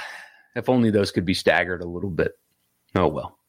if 0.56 0.69
only 0.69 0.91
those 0.91 1.12
could 1.12 1.25
be 1.25 1.34
staggered 1.34 1.82
a 1.82 1.88
little 1.88 2.10
bit. 2.10 2.34
Oh 2.93 3.08
well. 3.08 3.39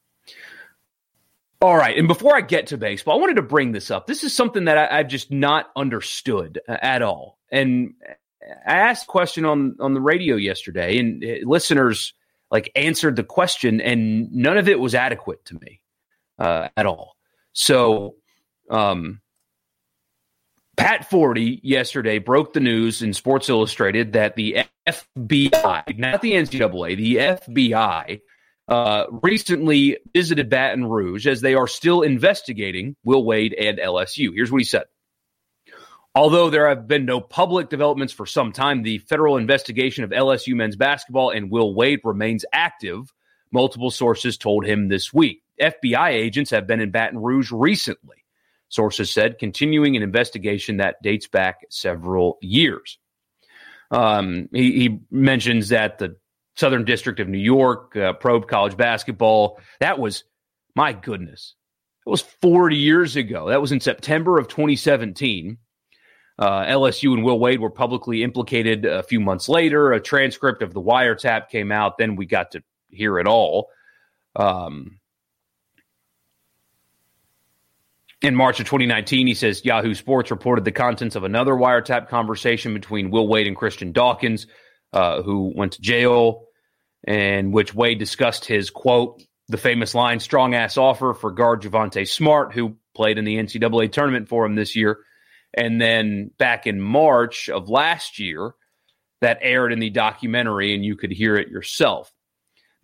All 1.60 1.76
right, 1.76 1.96
and 1.96 2.06
before 2.06 2.36
I 2.36 2.42
get 2.42 2.66
to 2.68 2.76
baseball, 2.76 3.16
I 3.16 3.20
wanted 3.20 3.36
to 3.36 3.42
bring 3.42 3.72
this 3.72 3.90
up. 3.90 4.06
This 4.06 4.24
is 4.24 4.34
something 4.34 4.66
that 4.66 4.76
I, 4.76 4.98
have 4.98 5.08
just 5.08 5.30
not 5.30 5.70
understood 5.74 6.60
uh, 6.68 6.76
at 6.82 7.00
all. 7.00 7.38
And 7.50 7.94
I 8.66 8.74
asked 8.74 9.04
a 9.04 9.06
question 9.06 9.46
on 9.46 9.76
on 9.80 9.94
the 9.94 10.00
radio 10.00 10.36
yesterday, 10.36 10.98
and 10.98 11.24
uh, 11.24 11.48
listeners 11.48 12.12
like 12.50 12.70
answered 12.76 13.16
the 13.16 13.24
question, 13.24 13.80
and 13.80 14.30
none 14.32 14.58
of 14.58 14.68
it 14.68 14.78
was 14.78 14.94
adequate 14.94 15.44
to 15.46 15.54
me 15.54 15.80
uh, 16.38 16.68
at 16.76 16.84
all. 16.84 17.16
So, 17.54 18.16
um, 18.70 19.22
Pat 20.76 21.08
Forde 21.08 21.60
yesterday 21.62 22.18
broke 22.18 22.52
the 22.52 22.60
news 22.60 23.00
in 23.00 23.14
Sports 23.14 23.48
Illustrated 23.48 24.12
that 24.12 24.36
the 24.36 24.64
FBI, 24.86 25.98
not 25.98 26.20
the 26.20 26.32
NCAA, 26.32 26.96
the 26.96 27.16
FBI, 27.16 28.20
uh, 28.68 29.04
recently 29.10 29.98
visited 30.14 30.50
Baton 30.50 30.84
Rouge 30.84 31.26
as 31.26 31.40
they 31.40 31.54
are 31.54 31.68
still 31.68 32.02
investigating 32.02 32.96
Will 33.04 33.24
Wade 33.24 33.54
and 33.54 33.78
LSU. 33.78 34.30
Here's 34.34 34.50
what 34.50 34.60
he 34.60 34.64
said. 34.64 34.84
Although 36.14 36.50
there 36.50 36.68
have 36.68 36.88
been 36.88 37.04
no 37.04 37.20
public 37.20 37.68
developments 37.68 38.12
for 38.12 38.24
some 38.24 38.52
time, 38.52 38.82
the 38.82 38.98
federal 38.98 39.36
investigation 39.36 40.02
of 40.02 40.10
LSU 40.10 40.54
men's 40.54 40.76
basketball 40.76 41.30
and 41.30 41.50
Will 41.50 41.74
Wade 41.74 42.00
remains 42.04 42.44
active, 42.52 43.12
multiple 43.52 43.90
sources 43.90 44.38
told 44.38 44.64
him 44.64 44.88
this 44.88 45.12
week. 45.12 45.42
FBI 45.60 46.10
agents 46.10 46.50
have 46.50 46.66
been 46.66 46.80
in 46.80 46.90
Baton 46.90 47.18
Rouge 47.18 47.52
recently 47.52 48.24
sources 48.68 49.10
said, 49.10 49.38
continuing 49.38 49.96
an 49.96 50.02
investigation 50.02 50.78
that 50.78 51.02
dates 51.02 51.28
back 51.28 51.60
several 51.70 52.38
years. 52.40 52.98
Um, 53.90 54.48
he, 54.52 54.72
he, 54.80 55.00
mentions 55.10 55.68
that 55.68 55.98
the 55.98 56.16
Southern 56.56 56.84
District 56.84 57.20
of 57.20 57.28
New 57.28 57.38
York 57.38 57.96
uh, 57.96 58.14
probed 58.14 58.48
college 58.48 58.76
basketball. 58.76 59.60
That 59.80 59.98
was, 59.98 60.24
my 60.74 60.92
goodness, 60.92 61.54
it 62.06 62.10
was 62.10 62.22
40 62.22 62.76
years 62.76 63.16
ago. 63.16 63.48
That 63.48 63.60
was 63.60 63.72
in 63.72 63.80
September 63.80 64.38
of 64.38 64.48
2017. 64.48 65.58
Uh, 66.38 66.64
LSU 66.64 67.14
and 67.14 67.24
Will 67.24 67.38
Wade 67.38 67.60
were 67.60 67.70
publicly 67.70 68.22
implicated 68.22 68.84
a 68.84 69.02
few 69.02 69.20
months 69.20 69.48
later. 69.48 69.92
A 69.92 70.00
transcript 70.00 70.62
of 70.62 70.74
the 70.74 70.82
wiretap 70.82 71.48
came 71.48 71.72
out. 71.72 71.98
Then 71.98 72.16
we 72.16 72.26
got 72.26 72.52
to 72.52 72.62
hear 72.90 73.18
it 73.18 73.26
all. 73.26 73.68
Um, 74.34 74.98
In 78.22 78.34
March 78.34 78.58
of 78.60 78.66
2019, 78.66 79.26
he 79.26 79.34
says 79.34 79.64
Yahoo 79.64 79.94
Sports 79.94 80.30
reported 80.30 80.64
the 80.64 80.72
contents 80.72 81.16
of 81.16 81.24
another 81.24 81.52
wiretap 81.52 82.08
conversation 82.08 82.72
between 82.72 83.10
Will 83.10 83.28
Wade 83.28 83.46
and 83.46 83.54
Christian 83.54 83.92
Dawkins, 83.92 84.46
uh, 84.94 85.22
who 85.22 85.52
went 85.54 85.72
to 85.72 85.82
jail, 85.82 86.45
in 87.06 87.52
which 87.52 87.74
Wade 87.74 87.98
discussed 87.98 88.44
his 88.44 88.70
quote, 88.70 89.22
the 89.48 89.56
famous 89.56 89.94
line, 89.94 90.18
strong 90.18 90.54
ass 90.54 90.76
offer 90.76 91.14
for 91.14 91.30
guard 91.30 91.62
Javonte 91.62 92.08
Smart, 92.08 92.52
who 92.52 92.76
played 92.94 93.18
in 93.18 93.24
the 93.24 93.36
NCAA 93.36 93.92
tournament 93.92 94.28
for 94.28 94.44
him 94.44 94.56
this 94.56 94.74
year. 94.74 94.98
And 95.54 95.80
then 95.80 96.30
back 96.38 96.66
in 96.66 96.80
March 96.80 97.48
of 97.48 97.68
last 97.68 98.18
year, 98.18 98.54
that 99.20 99.38
aired 99.40 99.72
in 99.72 99.78
the 99.78 99.90
documentary, 99.90 100.74
and 100.74 100.84
you 100.84 100.96
could 100.96 101.12
hear 101.12 101.36
it 101.36 101.48
yourself. 101.48 102.12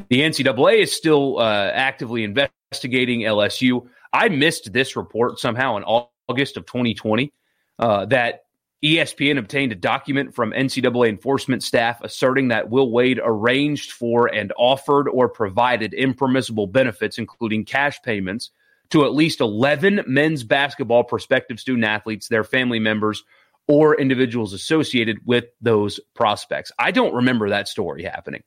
The 0.09 0.21
NCAA 0.21 0.83
is 0.83 0.93
still 0.93 1.39
uh, 1.39 1.71
actively 1.75 2.25
investigating 2.25 3.21
LSU. 3.21 3.89
I 4.13 4.29
missed 4.29 4.73
this 4.73 4.97
report 4.97 5.39
somehow 5.39 5.77
in 5.77 5.85
August 6.29 6.57
of 6.57 6.67
2020 6.67 7.33
uh, 7.79 8.07
that 8.07 8.45
ESPN 8.85 9.39
obtained 9.39 9.71
a 9.71 9.77
document 9.77 10.35
from 10.35 10.51
NCAA 10.51 11.09
enforcement 11.09 11.63
staff 11.63 12.01
asserting 12.03 12.49
that 12.49 12.69
Will 12.69 12.91
Wade 12.91 13.21
arranged 13.23 13.93
for 13.93 14.27
and 14.27 14.53
offered 14.59 15.09
or 15.09 15.29
provided 15.29 15.95
impermissible 15.95 16.67
benefits, 16.67 17.17
including 17.17 17.65
cash 17.65 18.03
payments, 18.03 18.51
to 18.91 19.05
at 19.05 19.15
least 19.15 19.41
11 19.41 20.03
men's 20.07 20.43
basketball 20.43 21.05
prospective 21.05 21.61
student 21.61 21.85
athletes, 21.85 22.27
their 22.27 22.43
family 22.43 22.81
members, 22.81 23.23
or 23.69 23.99
individuals 23.99 24.53
associated 24.53 25.19
with 25.25 25.45
those 25.61 26.01
prospects. 26.15 26.73
I 26.77 26.91
don't 26.91 27.15
remember 27.15 27.51
that 27.51 27.69
story 27.69 28.03
happening. 28.03 28.43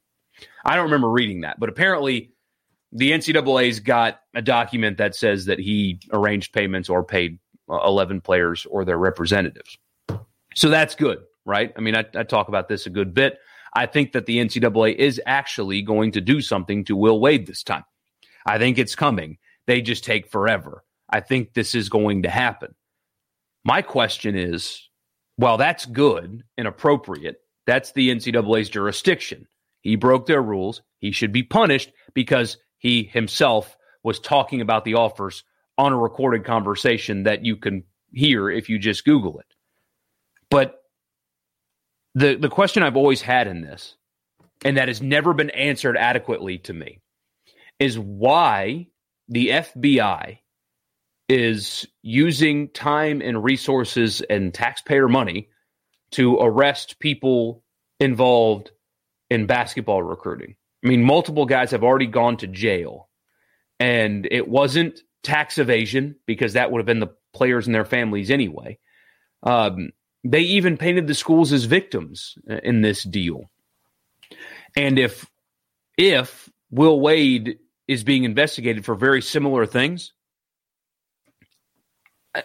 I 0.66 0.76
don't 0.76 0.86
remember 0.86 1.10
reading 1.10 1.42
that, 1.42 1.62
but 1.62 1.70
apparently 1.70 2.34
the 2.92 3.12
NCAA's 3.12 3.80
got 3.80 4.20
a 4.34 4.42
document 4.42 4.98
that 4.98 5.16
says 5.16 5.46
that 5.46 5.60
he 5.60 6.02
arranged 6.12 6.52
payments 6.52 6.90
or 6.90 7.06
paid 7.06 7.40
uh, 7.70 7.80
11 7.86 8.20
players 8.20 8.66
or 8.70 8.84
their 8.84 8.98
representatives. 8.98 9.78
So 10.56 10.70
that's 10.70 10.96
good, 10.96 11.20
right? 11.46 11.72
I 11.78 11.82
mean, 11.82 11.96
I, 11.96 12.06
I 12.16 12.24
talk 12.24 12.48
about 12.48 12.68
this 12.68 12.86
a 12.86 12.90
good 12.90 13.14
bit. 13.14 13.38
I 13.74 13.86
think 13.86 14.14
that 14.14 14.26
the 14.26 14.38
NCAA 14.38 14.96
is 14.96 15.22
actually 15.26 15.82
going 15.82 16.14
to 16.14 16.22
do 16.22 16.42
something 16.42 16.86
to 16.86 16.96
Will 16.96 17.20
Wade 17.20 17.46
this 17.46 17.62
time. 17.62 17.84
I 18.46 18.58
think 18.58 18.78
it's 18.78 18.96
coming. 18.96 19.38
They 19.68 19.82
just 19.82 20.04
take 20.04 20.32
forever. 20.32 20.84
I 21.10 21.20
think 21.20 21.54
this 21.54 21.76
is 21.76 21.90
going 21.90 22.24
to 22.24 22.30
happen. 22.30 22.74
My 23.66 23.82
question 23.82 24.36
is 24.36 24.90
while 25.36 25.58
that's 25.58 25.86
good 25.86 26.44
and 26.58 26.68
appropriate, 26.68 27.38
that's 27.66 27.92
the 27.92 28.10
NCAA's 28.10 28.70
jurisdiction. 28.70 29.48
He 29.82 29.96
broke 29.96 30.28
their 30.28 30.42
rules. 30.42 30.82
He 31.00 31.12
should 31.12 31.32
be 31.32 31.44
punished 31.44 31.92
because 32.14 32.58
he 32.78 33.04
himself 33.04 33.76
was 34.04 34.20
talking 34.20 34.62
about 34.62 34.86
the 34.86 34.94
offers 34.94 35.44
on 35.78 35.92
a 35.92 35.98
recorded 35.98 36.46
conversation 36.46 37.24
that 37.24 37.44
you 37.44 37.58
can 37.58 37.84
hear 38.14 38.50
if 38.50 38.70
you 38.70 38.80
just 38.80 39.04
Google 39.04 39.40
it. 39.40 39.55
But 40.50 40.82
the 42.14 42.36
the 42.36 42.50
question 42.50 42.84
I've 42.84 42.98
always 42.98 43.22
had 43.22 43.48
in 43.48 43.62
this, 43.62 43.96
and 44.64 44.78
that 44.78 44.88
has 44.88 45.02
never 45.02 45.34
been 45.34 45.50
answered 45.52 45.98
adequately 45.98 46.60
to 46.60 46.74
me, 46.74 47.02
is 47.80 48.00
why 48.00 48.88
the 49.28 49.50
FBI 49.50 50.40
is 51.28 51.88
using 52.04 52.70
time 52.70 53.22
and 53.22 53.44
resources 53.44 54.22
and 54.22 54.54
taxpayer 54.54 55.08
money 55.08 55.50
to 56.12 56.38
arrest 56.38 57.00
people 57.00 57.64
involved 58.00 58.72
in 59.30 59.48
basketball 59.48 60.04
recruiting. 60.04 60.56
I 60.84 60.88
mean, 60.88 61.04
multiple 61.04 61.46
guys 61.46 61.72
have 61.72 61.84
already 61.84 62.06
gone 62.06 62.38
to 62.38 62.48
jail, 62.48 63.10
and 63.80 64.28
it 64.30 64.48
wasn't 64.48 65.02
tax 65.24 65.58
evasion 65.58 66.16
because 66.28 66.54
that 66.54 66.72
would 66.72 66.80
have 66.80 66.86
been 66.86 67.00
the 67.00 67.16
players 67.34 67.66
and 67.66 67.74
their 67.76 67.86
families 67.86 68.30
anyway. 68.30 68.78
Um, 69.42 69.92
they 70.26 70.42
even 70.42 70.76
painted 70.76 71.08
the 71.08 71.14
schools 71.14 71.54
as 71.54 71.66
victims 71.66 72.36
uh, 72.50 72.56
in 72.64 72.82
this 72.82 73.04
deal. 73.04 73.50
And 74.76 75.00
if 75.00 75.26
if 75.98 76.50
Will 76.72 77.00
Wade 77.00 77.60
is 77.88 78.04
being 78.04 78.24
investigated 78.24 78.84
for 78.84 78.96
very 78.96 79.22
similar 79.22 79.66
things, 79.66 80.12
I, 82.34 82.44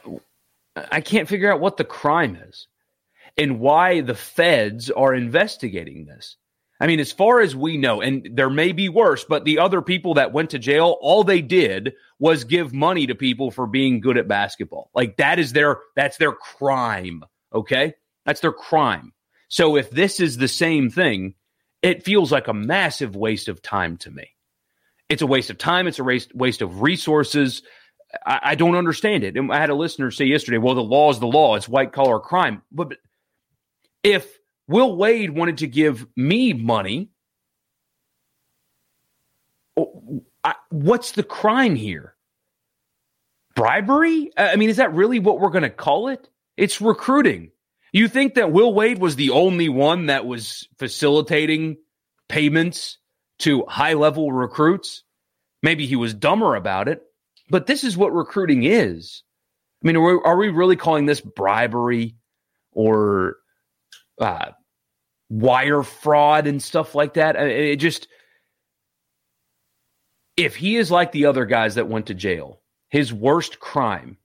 I 0.76 1.00
can't 1.00 1.28
figure 1.28 1.52
out 1.52 1.60
what 1.60 1.78
the 1.78 1.84
crime 1.84 2.36
is 2.36 2.68
and 3.36 3.58
why 3.58 4.02
the 4.02 4.14
feds 4.14 4.90
are 4.90 5.14
investigating 5.14 6.04
this. 6.04 6.36
I 6.82 6.86
mean, 6.86 7.00
as 7.00 7.12
far 7.12 7.40
as 7.40 7.56
we 7.56 7.76
know, 7.76 8.00
and 8.00 8.28
there 8.32 8.48
may 8.48 8.72
be 8.72 8.88
worse, 8.88 9.24
but 9.24 9.44
the 9.44 9.58
other 9.58 9.82
people 9.82 10.14
that 10.14 10.32
went 10.32 10.50
to 10.50 10.58
jail, 10.58 10.96
all 11.00 11.24
they 11.24 11.42
did 11.42 11.94
was 12.18 12.44
give 12.44 12.72
money 12.72 13.06
to 13.06 13.14
people 13.14 13.50
for 13.50 13.66
being 13.66 14.00
good 14.00 14.16
at 14.16 14.28
basketball. 14.28 14.90
Like 14.94 15.16
that 15.16 15.38
is 15.38 15.52
their 15.52 15.78
that's 15.96 16.18
their 16.18 16.32
crime. 16.32 17.22
Okay. 17.52 17.94
That's 18.24 18.40
their 18.40 18.52
crime. 18.52 19.12
So 19.48 19.76
if 19.76 19.90
this 19.90 20.20
is 20.20 20.36
the 20.36 20.48
same 20.48 20.90
thing, 20.90 21.34
it 21.82 22.04
feels 22.04 22.30
like 22.30 22.48
a 22.48 22.54
massive 22.54 23.16
waste 23.16 23.48
of 23.48 23.62
time 23.62 23.96
to 23.98 24.10
me. 24.10 24.28
It's 25.08 25.22
a 25.22 25.26
waste 25.26 25.50
of 25.50 25.58
time. 25.58 25.86
It's 25.86 25.98
a 25.98 26.04
waste, 26.04 26.34
waste 26.34 26.62
of 26.62 26.82
resources. 26.82 27.62
I, 28.24 28.40
I 28.42 28.54
don't 28.54 28.76
understand 28.76 29.24
it. 29.24 29.36
And 29.36 29.52
I 29.52 29.58
had 29.58 29.70
a 29.70 29.74
listener 29.74 30.10
say 30.10 30.26
yesterday, 30.26 30.58
well, 30.58 30.74
the 30.74 30.82
law 30.82 31.10
is 31.10 31.18
the 31.18 31.26
law. 31.26 31.56
It's 31.56 31.68
white 31.68 31.92
collar 31.92 32.20
crime. 32.20 32.62
But, 32.70 32.90
but 32.90 32.98
if 34.02 34.38
Will 34.70 34.94
Wade 34.94 35.30
wanted 35.30 35.58
to 35.58 35.66
give 35.66 36.06
me 36.14 36.52
money. 36.52 37.10
Oh, 39.76 40.22
what's 40.68 41.10
the 41.12 41.24
crime 41.24 41.74
here? 41.74 42.14
Bribery? 43.56 44.30
I 44.36 44.54
mean, 44.54 44.70
is 44.70 44.76
that 44.76 44.94
really 44.94 45.18
what 45.18 45.40
we're 45.40 45.50
going 45.50 45.64
to 45.64 45.70
call 45.70 46.06
it? 46.06 46.28
It's 46.60 46.82
recruiting. 46.82 47.52
You 47.90 48.06
think 48.06 48.34
that 48.34 48.52
Will 48.52 48.74
Wade 48.74 48.98
was 48.98 49.16
the 49.16 49.30
only 49.30 49.70
one 49.70 50.06
that 50.06 50.26
was 50.26 50.68
facilitating 50.78 51.78
payments 52.28 52.98
to 53.38 53.64
high 53.66 53.94
level 53.94 54.30
recruits? 54.30 55.02
Maybe 55.62 55.86
he 55.86 55.96
was 55.96 56.12
dumber 56.12 56.54
about 56.56 56.86
it, 56.86 57.02
but 57.48 57.66
this 57.66 57.82
is 57.82 57.96
what 57.96 58.12
recruiting 58.12 58.64
is. 58.64 59.22
I 59.82 59.86
mean, 59.86 59.96
are 59.96 60.02
we, 60.02 60.20
are 60.22 60.36
we 60.36 60.48
really 60.50 60.76
calling 60.76 61.06
this 61.06 61.22
bribery 61.22 62.16
or 62.72 63.36
uh, 64.18 64.50
wire 65.30 65.82
fraud 65.82 66.46
and 66.46 66.62
stuff 66.62 66.94
like 66.94 67.14
that. 67.14 67.36
It 67.36 67.76
just, 67.76 68.06
if 70.36 70.56
he 70.56 70.76
is 70.76 70.90
like 70.90 71.12
the 71.12 71.24
other 71.24 71.46
guys 71.46 71.76
that 71.76 71.88
went 71.88 72.08
to 72.08 72.14
jail, 72.14 72.60
his 72.90 73.14
worst 73.14 73.60
crime 73.60 74.18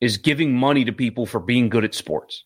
is 0.00 0.18
giving 0.18 0.54
money 0.54 0.84
to 0.84 0.92
people 0.92 1.26
for 1.26 1.40
being 1.40 1.68
good 1.68 1.84
at 1.84 1.94
sports. 1.94 2.44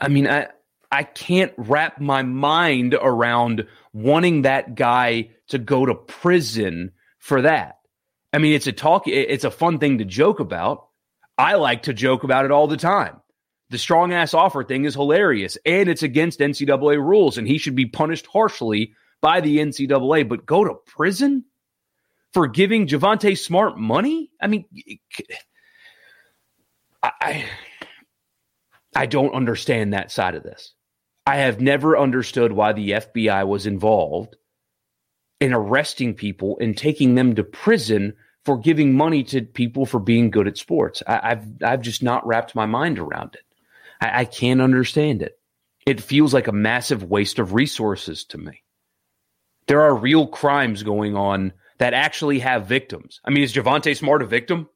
I 0.00 0.08
mean, 0.08 0.26
I, 0.28 0.48
I 0.90 1.02
can't 1.02 1.52
wrap 1.56 2.00
my 2.00 2.22
mind 2.22 2.94
around 2.94 3.66
wanting 3.92 4.42
that 4.42 4.74
guy 4.74 5.30
to 5.48 5.58
go 5.58 5.84
to 5.84 5.94
prison 5.94 6.92
for 7.18 7.42
that. 7.42 7.80
I 8.32 8.38
mean, 8.38 8.54
it's 8.54 8.66
a 8.66 8.72
talk, 8.72 9.06
it's 9.06 9.44
a 9.44 9.50
fun 9.50 9.78
thing 9.78 9.98
to 9.98 10.04
joke 10.04 10.40
about. 10.40 10.88
I 11.36 11.54
like 11.54 11.84
to 11.84 11.92
joke 11.92 12.24
about 12.24 12.44
it 12.44 12.50
all 12.50 12.66
the 12.66 12.76
time 12.76 13.20
the 13.74 13.78
strong 13.78 14.12
ass 14.12 14.34
offer 14.34 14.62
thing 14.62 14.84
is 14.84 14.94
hilarious 14.94 15.58
and 15.64 15.88
it's 15.88 16.04
against 16.04 16.40
NCAA 16.40 16.96
rules 16.96 17.38
and 17.38 17.48
he 17.48 17.58
should 17.58 17.74
be 17.74 17.86
punished 17.86 18.26
harshly 18.26 18.92
by 19.20 19.40
the 19.40 19.58
NCAA. 19.58 20.28
But 20.28 20.46
go 20.46 20.64
to 20.64 20.74
prison 20.86 21.44
for 22.32 22.46
giving 22.46 22.86
Javonte 22.86 23.36
Smart 23.36 23.76
money? 23.76 24.30
I 24.40 24.46
mean, 24.46 24.66
I, 27.20 27.44
I 28.94 29.06
don't 29.06 29.34
understand 29.34 29.92
that 29.92 30.10
side 30.10 30.34
of 30.34 30.42
this. 30.42 30.74
I 31.26 31.36
have 31.36 31.60
never 31.60 31.98
understood 31.98 32.52
why 32.52 32.72
the 32.72 32.90
FBI 32.90 33.46
was 33.46 33.66
involved 33.66 34.36
in 35.40 35.52
arresting 35.52 36.14
people 36.14 36.58
and 36.60 36.76
taking 36.76 37.14
them 37.14 37.34
to 37.34 37.44
prison 37.44 38.14
for 38.44 38.58
giving 38.58 38.94
money 38.94 39.24
to 39.24 39.42
people 39.42 39.86
for 39.86 39.98
being 39.98 40.30
good 40.30 40.46
at 40.46 40.58
sports. 40.58 41.02
I, 41.06 41.30
have 41.30 41.46
I've 41.62 41.80
just 41.80 42.02
not 42.02 42.26
wrapped 42.26 42.54
my 42.54 42.66
mind 42.66 42.98
around 42.98 43.34
it. 43.34 43.44
I, 44.00 44.20
I 44.20 44.24
can't 44.26 44.60
understand 44.60 45.22
it. 45.22 45.38
It 45.86 46.00
feels 46.00 46.34
like 46.34 46.46
a 46.46 46.52
massive 46.52 47.02
waste 47.04 47.38
of 47.38 47.54
resources 47.54 48.24
to 48.26 48.38
me. 48.38 48.62
There 49.66 49.82
are 49.82 49.94
real 49.94 50.26
crimes 50.26 50.82
going 50.82 51.16
on 51.16 51.52
that 51.78 51.94
actually 51.94 52.40
have 52.40 52.66
victims. 52.66 53.20
I 53.24 53.30
mean, 53.30 53.44
is 53.44 53.52
Javonte 53.52 53.96
Smart 53.96 54.22
a 54.22 54.26
victim? 54.26 54.68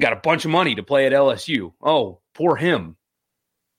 Got 0.00 0.12
a 0.12 0.16
bunch 0.16 0.44
of 0.44 0.50
money 0.50 0.74
to 0.74 0.82
play 0.82 1.06
at 1.06 1.12
LSU. 1.12 1.72
Oh, 1.82 2.20
poor 2.34 2.56
him. 2.56 2.96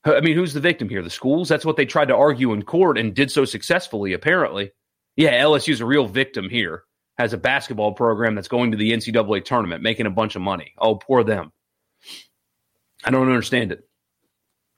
I 0.04 0.20
mean, 0.20 0.36
who's 0.36 0.54
the 0.54 0.60
victim 0.60 0.88
here? 0.88 1.02
The 1.02 1.10
schools? 1.10 1.48
That's 1.48 1.64
what 1.64 1.76
they 1.76 1.86
tried 1.86 2.08
to 2.08 2.16
argue 2.16 2.52
in 2.52 2.62
court 2.62 2.98
and 2.98 3.14
did 3.14 3.30
so 3.30 3.44
successfully, 3.44 4.12
apparently. 4.12 4.72
Yeah, 5.16 5.42
LSU's 5.42 5.80
a 5.80 5.86
real 5.86 6.06
victim 6.06 6.48
here. 6.48 6.84
Has 7.18 7.32
a 7.32 7.38
basketball 7.38 7.92
program 7.92 8.34
that's 8.34 8.48
going 8.48 8.70
to 8.70 8.78
the 8.78 8.92
NCAA 8.92 9.44
tournament, 9.44 9.82
making 9.82 10.06
a 10.06 10.10
bunch 10.10 10.36
of 10.36 10.42
money. 10.42 10.72
Oh, 10.78 10.96
poor 10.96 11.22
them. 11.22 11.52
I 13.04 13.10
don't 13.10 13.28
understand 13.28 13.72
it. 13.72 13.82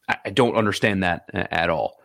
I 0.08 0.30
don't 0.30 0.56
understand 0.56 1.04
that 1.04 1.28
uh, 1.32 1.44
at 1.50 1.70
all. 1.70 1.96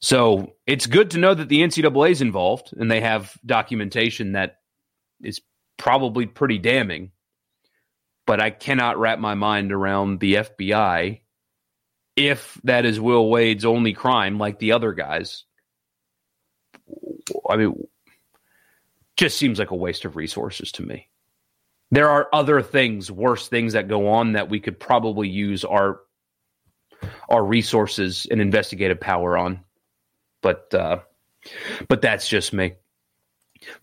So 0.00 0.54
it's 0.66 0.86
good 0.86 1.12
to 1.12 1.18
know 1.18 1.34
that 1.34 1.48
the 1.48 1.60
NCAA 1.60 2.10
is 2.10 2.22
involved 2.22 2.72
and 2.76 2.90
they 2.90 3.00
have 3.00 3.36
documentation 3.46 4.32
that 4.32 4.56
is 5.22 5.40
probably 5.78 6.26
pretty 6.26 6.58
damning. 6.58 7.11
But 8.26 8.40
I 8.40 8.50
cannot 8.50 8.98
wrap 8.98 9.18
my 9.18 9.34
mind 9.34 9.72
around 9.72 10.20
the 10.20 10.34
FBI 10.34 11.20
if 12.14 12.60
that 12.64 12.84
is 12.84 13.00
Will 13.00 13.28
Wade's 13.28 13.64
only 13.64 13.94
crime, 13.94 14.38
like 14.38 14.58
the 14.58 14.72
other 14.72 14.92
guys. 14.92 15.44
I 17.48 17.56
mean, 17.56 17.86
just 19.16 19.38
seems 19.38 19.58
like 19.58 19.70
a 19.70 19.76
waste 19.76 20.04
of 20.04 20.16
resources 20.16 20.72
to 20.72 20.82
me. 20.82 21.08
There 21.90 22.08
are 22.08 22.28
other 22.32 22.62
things, 22.62 23.10
worse 23.10 23.48
things 23.48 23.74
that 23.74 23.88
go 23.88 24.08
on 24.08 24.32
that 24.32 24.48
we 24.48 24.60
could 24.60 24.78
probably 24.78 25.28
use 25.28 25.64
our 25.64 26.00
our 27.28 27.44
resources 27.44 28.26
and 28.30 28.40
investigative 28.40 29.00
power 29.00 29.36
on. 29.36 29.60
But 30.42 30.72
uh, 30.74 31.00
But 31.88 32.02
that's 32.02 32.28
just 32.28 32.52
me. 32.52 32.74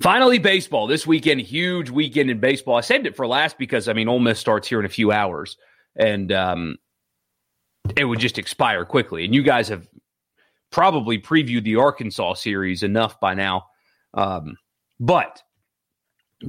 Finally, 0.02 0.40
baseball 0.40 0.88
this 0.88 1.06
weekend, 1.06 1.42
huge 1.42 1.90
weekend 1.90 2.30
in 2.30 2.40
baseball. 2.40 2.76
I 2.76 2.82
saved 2.82 3.06
it 3.06 3.16
for 3.16 3.28
last 3.28 3.58
because 3.58 3.88
I 3.88 3.94
mean, 3.94 4.08
Ole 4.08 4.20
Miss 4.20 4.40
starts 4.40 4.68
here 4.68 4.80
in 4.80 4.86
a 4.86 4.90
few 4.90 5.12
hours, 5.12 5.58
and 5.96 6.32
um, 6.32 6.78
it 7.98 8.06
would 8.06 8.20
just 8.20 8.38
expire 8.38 8.86
quickly. 8.86 9.26
And 9.26 9.34
you 9.34 9.44
guys 9.44 9.68
have 9.70 9.88
probably 10.72 11.20
previewed 11.20 11.64
the 11.64 11.78
Arkansas 11.78 12.36
series 12.36 12.84
enough 12.84 13.20
by 13.20 13.34
now, 13.34 13.66
um, 14.14 14.58
but 15.00 15.42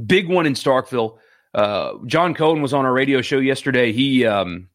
big 0.07 0.29
one 0.29 0.47
in 0.47 0.55
Starkville. 0.55 1.19
Uh, 1.55 1.95
John 2.07 2.35
Cohen 2.35 2.63
was 2.63 2.73
on 2.73 2.85
our 2.85 2.93
radio 2.93 3.23
show 3.23 3.39
yesterday. 3.39 3.93
He 3.93 4.25
um, 4.25 4.69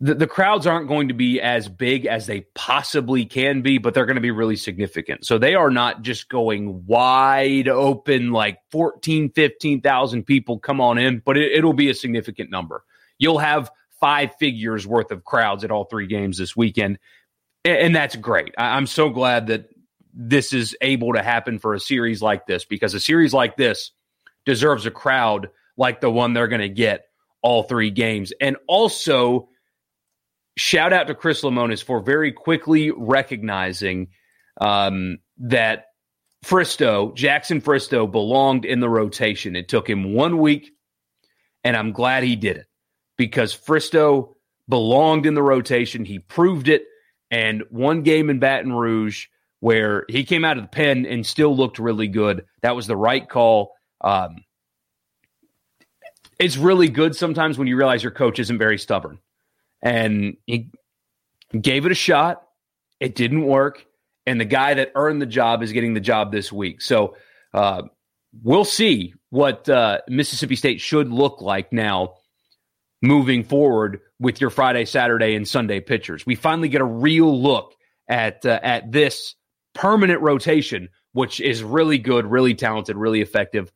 the, 0.00 0.14
the 0.14 0.26
crowds 0.26 0.66
aren't 0.66 0.88
going 0.88 1.08
to 1.08 1.14
be 1.14 1.40
as 1.40 1.68
big 1.68 2.06
as 2.06 2.26
they 2.26 2.42
possibly 2.54 3.24
can 3.24 3.62
be, 3.62 3.78
but 3.78 3.94
they're 3.94 4.06
going 4.06 4.16
to 4.16 4.22
be 4.22 4.30
really 4.30 4.56
significant. 4.56 5.26
So 5.26 5.38
they 5.38 5.54
are 5.54 5.70
not 5.70 6.02
just 6.02 6.28
going 6.28 6.86
wide 6.86 7.68
open, 7.68 8.32
like 8.32 8.58
14, 8.70 9.30
15,000 9.30 10.24
people 10.24 10.58
come 10.58 10.80
on 10.80 10.98
in, 10.98 11.22
but 11.24 11.36
it, 11.36 11.52
it'll 11.52 11.72
be 11.72 11.90
a 11.90 11.94
significant 11.94 12.50
number. 12.50 12.84
You'll 13.18 13.38
have 13.38 13.70
five 14.00 14.34
figures 14.36 14.86
worth 14.86 15.10
of 15.12 15.24
crowds 15.24 15.62
at 15.62 15.70
all 15.70 15.84
three 15.84 16.06
games 16.06 16.38
this 16.38 16.56
weekend. 16.56 16.98
And, 17.64 17.76
and 17.76 17.96
that's 17.96 18.16
great. 18.16 18.54
I, 18.58 18.76
I'm 18.76 18.86
so 18.86 19.10
glad 19.10 19.48
that 19.48 19.68
this 20.14 20.52
is 20.52 20.76
able 20.80 21.12
to 21.14 21.22
happen 21.22 21.58
for 21.58 21.74
a 21.74 21.80
series 21.80 22.20
like 22.20 22.46
this 22.46 22.64
because 22.64 22.94
a 22.94 23.00
series 23.00 23.32
like 23.32 23.56
this 23.56 23.92
deserves 24.44 24.86
a 24.86 24.90
crowd 24.90 25.50
like 25.76 26.00
the 26.00 26.10
one 26.10 26.32
they're 26.32 26.48
going 26.48 26.60
to 26.60 26.68
get 26.68 27.06
all 27.40 27.62
three 27.62 27.90
games. 27.90 28.32
And 28.40 28.56
also, 28.66 29.48
shout 30.56 30.92
out 30.92 31.06
to 31.08 31.14
Chris 31.14 31.42
Lemonis 31.42 31.82
for 31.82 32.00
very 32.00 32.32
quickly 32.32 32.90
recognizing 32.90 34.08
um, 34.60 35.18
that 35.38 35.86
Fristoe, 36.44 37.14
Jackson 37.14 37.60
Fristoe, 37.60 38.10
belonged 38.10 38.64
in 38.64 38.80
the 38.80 38.88
rotation. 38.88 39.56
It 39.56 39.68
took 39.68 39.88
him 39.88 40.12
one 40.14 40.38
week, 40.38 40.70
and 41.64 41.76
I'm 41.76 41.92
glad 41.92 42.24
he 42.24 42.36
did 42.36 42.56
it 42.56 42.66
because 43.16 43.54
Fristoe 43.54 44.34
belonged 44.68 45.26
in 45.26 45.34
the 45.34 45.42
rotation. 45.42 46.04
He 46.04 46.18
proved 46.18 46.68
it. 46.68 46.84
And 47.30 47.62
one 47.70 48.02
game 48.02 48.28
in 48.28 48.40
Baton 48.40 48.72
Rouge 48.72 49.26
where 49.60 50.04
he 50.08 50.24
came 50.24 50.44
out 50.44 50.58
of 50.58 50.64
the 50.64 50.68
pen 50.68 51.06
and 51.06 51.24
still 51.24 51.56
looked 51.56 51.78
really 51.78 52.08
good. 52.08 52.44
That 52.62 52.74
was 52.74 52.88
the 52.88 52.96
right 52.96 53.26
call. 53.26 53.72
Um, 54.00 54.44
it's 56.38 56.56
really 56.56 56.88
good 56.88 57.14
sometimes 57.14 57.56
when 57.56 57.68
you 57.68 57.76
realize 57.76 58.02
your 58.02 58.10
coach 58.10 58.40
isn't 58.40 58.58
very 58.58 58.76
stubborn 58.76 59.18
and 59.82 60.36
he 60.46 60.70
gave 61.58 61.86
it 61.86 61.92
a 61.92 61.96
shot. 61.96 62.46
It 63.00 63.14
didn't 63.14 63.44
work, 63.44 63.84
and 64.26 64.40
the 64.40 64.44
guy 64.44 64.74
that 64.74 64.92
earned 64.94 65.20
the 65.20 65.26
job 65.26 65.62
is 65.62 65.72
getting 65.72 65.94
the 65.94 66.00
job 66.00 66.32
this 66.32 66.52
week. 66.52 66.80
So 66.80 67.16
uh, 67.52 67.82
we'll 68.42 68.64
see 68.64 69.14
what 69.30 69.68
uh, 69.68 69.98
Mississippi 70.08 70.56
State 70.56 70.80
should 70.80 71.10
look 71.10 71.40
like 71.40 71.72
now 71.72 72.14
moving 73.02 73.42
forward 73.42 74.00
with 74.20 74.40
your 74.40 74.50
Friday, 74.50 74.84
Saturday, 74.84 75.34
and 75.34 75.46
Sunday 75.46 75.80
pitchers. 75.80 76.24
We 76.24 76.36
finally 76.36 76.68
get 76.68 76.80
a 76.80 76.84
real 76.86 77.42
look 77.42 77.74
at 78.08 78.46
uh, 78.46 78.60
at 78.62 78.92
this 78.92 79.34
permanent 79.74 80.20
rotation, 80.20 80.88
which 81.12 81.40
is 81.40 81.62
really 81.62 81.98
good, 81.98 82.26
really 82.26 82.54
talented, 82.54 82.96
really 82.96 83.20
effective. 83.20 83.72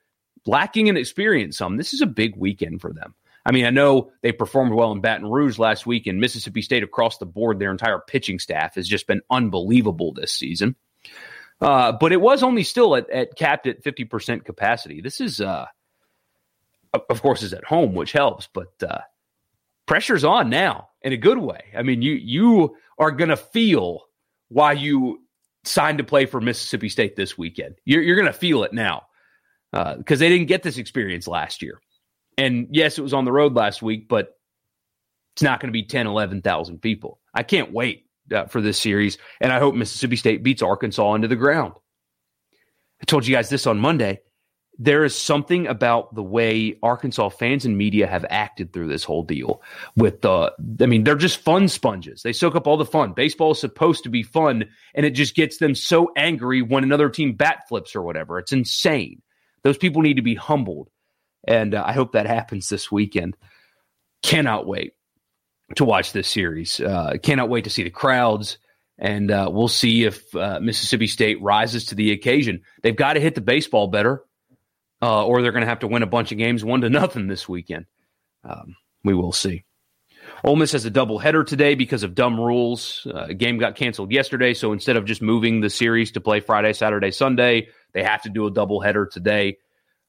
Lacking 0.46 0.86
in 0.86 0.96
experience, 0.96 1.58
some. 1.58 1.76
This 1.76 1.92
is 1.92 2.00
a 2.00 2.06
big 2.06 2.36
weekend 2.36 2.80
for 2.80 2.92
them. 2.92 3.14
I 3.46 3.52
mean, 3.52 3.64
I 3.64 3.70
know 3.70 4.10
they 4.22 4.32
performed 4.32 4.72
well 4.72 4.90
in 4.90 5.00
Baton 5.00 5.30
Rouge 5.30 5.56
last 5.56 5.86
week, 5.86 6.08
and 6.08 6.20
Mississippi 6.20 6.62
State 6.62 6.82
across 6.82 7.18
the 7.18 7.26
board, 7.26 7.60
their 7.60 7.70
entire 7.70 8.00
pitching 8.00 8.40
staff 8.40 8.74
has 8.74 8.88
just 8.88 9.06
been 9.06 9.22
unbelievable 9.30 10.12
this 10.12 10.32
season. 10.32 10.74
Uh, 11.60 11.92
but 11.92 12.10
it 12.10 12.20
was 12.20 12.42
only 12.42 12.64
still 12.64 12.96
at, 12.96 13.08
at 13.08 13.36
capped 13.36 13.68
at 13.68 13.84
50% 13.84 14.44
capacity. 14.44 15.00
This 15.00 15.20
is, 15.20 15.40
uh, 15.40 15.66
of 16.92 17.22
course, 17.22 17.44
is 17.44 17.52
at 17.52 17.64
home, 17.64 17.94
which 17.94 18.10
helps, 18.10 18.48
but 18.52 18.72
uh, 18.82 18.98
pressure's 19.86 20.24
on 20.24 20.50
now 20.50 20.88
in 21.02 21.12
a 21.12 21.16
good 21.16 21.38
way. 21.38 21.66
I 21.76 21.82
mean, 21.82 22.02
you 22.02 22.14
you 22.14 22.76
are 22.98 23.12
going 23.12 23.30
to 23.30 23.36
feel 23.36 24.08
why 24.48 24.72
you 24.72 25.22
signed 25.62 25.98
to 25.98 26.04
play 26.04 26.26
for 26.26 26.40
Mississippi 26.40 26.88
State 26.88 27.14
this 27.14 27.38
weekend. 27.38 27.76
You're, 27.84 28.02
you're 28.02 28.16
going 28.16 28.26
to 28.26 28.32
feel 28.32 28.64
it 28.64 28.72
now 28.72 29.06
because 29.72 30.18
uh, 30.18 30.24
they 30.24 30.28
didn't 30.28 30.48
get 30.48 30.64
this 30.64 30.78
experience 30.78 31.28
last 31.28 31.62
year. 31.62 31.80
And 32.38 32.68
yes, 32.70 32.98
it 32.98 33.02
was 33.02 33.14
on 33.14 33.24
the 33.24 33.32
road 33.32 33.54
last 33.54 33.82
week, 33.82 34.08
but 34.08 34.36
it's 35.34 35.42
not 35.42 35.60
going 35.60 35.68
to 35.68 35.72
be 35.72 35.84
10, 35.84 36.06
11,000 36.06 36.80
people. 36.80 37.20
I 37.34 37.42
can't 37.42 37.72
wait 37.72 38.06
uh, 38.34 38.46
for 38.46 38.60
this 38.60 38.78
series. 38.78 39.18
And 39.40 39.52
I 39.52 39.58
hope 39.58 39.74
Mississippi 39.74 40.16
State 40.16 40.42
beats 40.42 40.62
Arkansas 40.62 41.14
into 41.14 41.28
the 41.28 41.36
ground. 41.36 41.74
I 43.00 43.04
told 43.04 43.26
you 43.26 43.34
guys 43.34 43.48
this 43.48 43.66
on 43.66 43.78
Monday. 43.78 44.20
There 44.78 45.04
is 45.04 45.16
something 45.16 45.66
about 45.66 46.14
the 46.14 46.22
way 46.22 46.78
Arkansas 46.82 47.30
fans 47.30 47.64
and 47.64 47.78
media 47.78 48.06
have 48.06 48.26
acted 48.28 48.72
through 48.72 48.88
this 48.88 49.04
whole 49.04 49.22
deal 49.22 49.62
with 49.96 50.20
the, 50.20 50.52
I 50.80 50.86
mean, 50.86 51.04
they're 51.04 51.14
just 51.14 51.38
fun 51.38 51.68
sponges. 51.68 52.22
They 52.22 52.34
soak 52.34 52.56
up 52.56 52.66
all 52.66 52.76
the 52.76 52.84
fun. 52.84 53.14
Baseball 53.14 53.52
is 53.52 53.60
supposed 53.60 54.04
to 54.04 54.10
be 54.10 54.22
fun, 54.22 54.66
and 54.94 55.06
it 55.06 55.12
just 55.12 55.34
gets 55.34 55.56
them 55.58 55.74
so 55.74 56.12
angry 56.14 56.60
when 56.60 56.84
another 56.84 57.08
team 57.08 57.34
bat 57.34 57.62
flips 57.68 57.96
or 57.96 58.02
whatever. 58.02 58.38
It's 58.38 58.52
insane. 58.52 59.22
Those 59.62 59.78
people 59.78 60.02
need 60.02 60.16
to 60.16 60.22
be 60.22 60.34
humbled 60.34 60.90
and 61.46 61.74
uh, 61.74 61.82
I 61.86 61.92
hope 61.92 62.12
that 62.12 62.26
happens 62.26 62.68
this 62.68 62.90
weekend. 62.90 63.36
Cannot 64.22 64.66
wait 64.66 64.94
to 65.76 65.84
watch 65.84 66.12
this 66.12 66.28
series. 66.28 66.80
Uh, 66.80 67.14
cannot 67.22 67.48
wait 67.48 67.64
to 67.64 67.70
see 67.70 67.82
the 67.82 67.90
crowds, 67.90 68.58
and 68.98 69.30
uh, 69.30 69.48
we'll 69.50 69.68
see 69.68 70.04
if 70.04 70.34
uh, 70.34 70.60
Mississippi 70.60 71.06
State 71.06 71.42
rises 71.42 71.86
to 71.86 71.94
the 71.94 72.12
occasion. 72.12 72.62
They've 72.82 72.96
got 72.96 73.14
to 73.14 73.20
hit 73.20 73.34
the 73.34 73.40
baseball 73.40 73.88
better, 73.88 74.24
uh, 75.02 75.24
or 75.24 75.42
they're 75.42 75.52
going 75.52 75.64
to 75.64 75.68
have 75.68 75.80
to 75.80 75.88
win 75.88 76.02
a 76.02 76.06
bunch 76.06 76.32
of 76.32 76.38
games 76.38 76.64
one 76.64 76.80
to 76.82 76.90
nothing 76.90 77.26
this 77.26 77.48
weekend. 77.48 77.86
Um, 78.44 78.76
we 79.04 79.14
will 79.14 79.32
see. 79.32 79.64
Ole 80.44 80.56
Miss 80.56 80.72
has 80.72 80.84
a 80.84 80.90
doubleheader 80.90 81.46
today 81.46 81.74
because 81.74 82.02
of 82.02 82.14
dumb 82.14 82.38
rules. 82.38 83.06
Uh, 83.12 83.28
game 83.28 83.58
got 83.58 83.76
canceled 83.76 84.12
yesterday, 84.12 84.54
so 84.54 84.72
instead 84.72 84.96
of 84.96 85.04
just 85.04 85.22
moving 85.22 85.60
the 85.60 85.70
series 85.70 86.12
to 86.12 86.20
play 86.20 86.40
Friday, 86.40 86.72
Saturday, 86.72 87.10
Sunday, 87.10 87.68
they 87.92 88.02
have 88.02 88.22
to 88.22 88.28
do 88.28 88.46
a 88.46 88.52
doubleheader 88.52 89.10
today. 89.10 89.58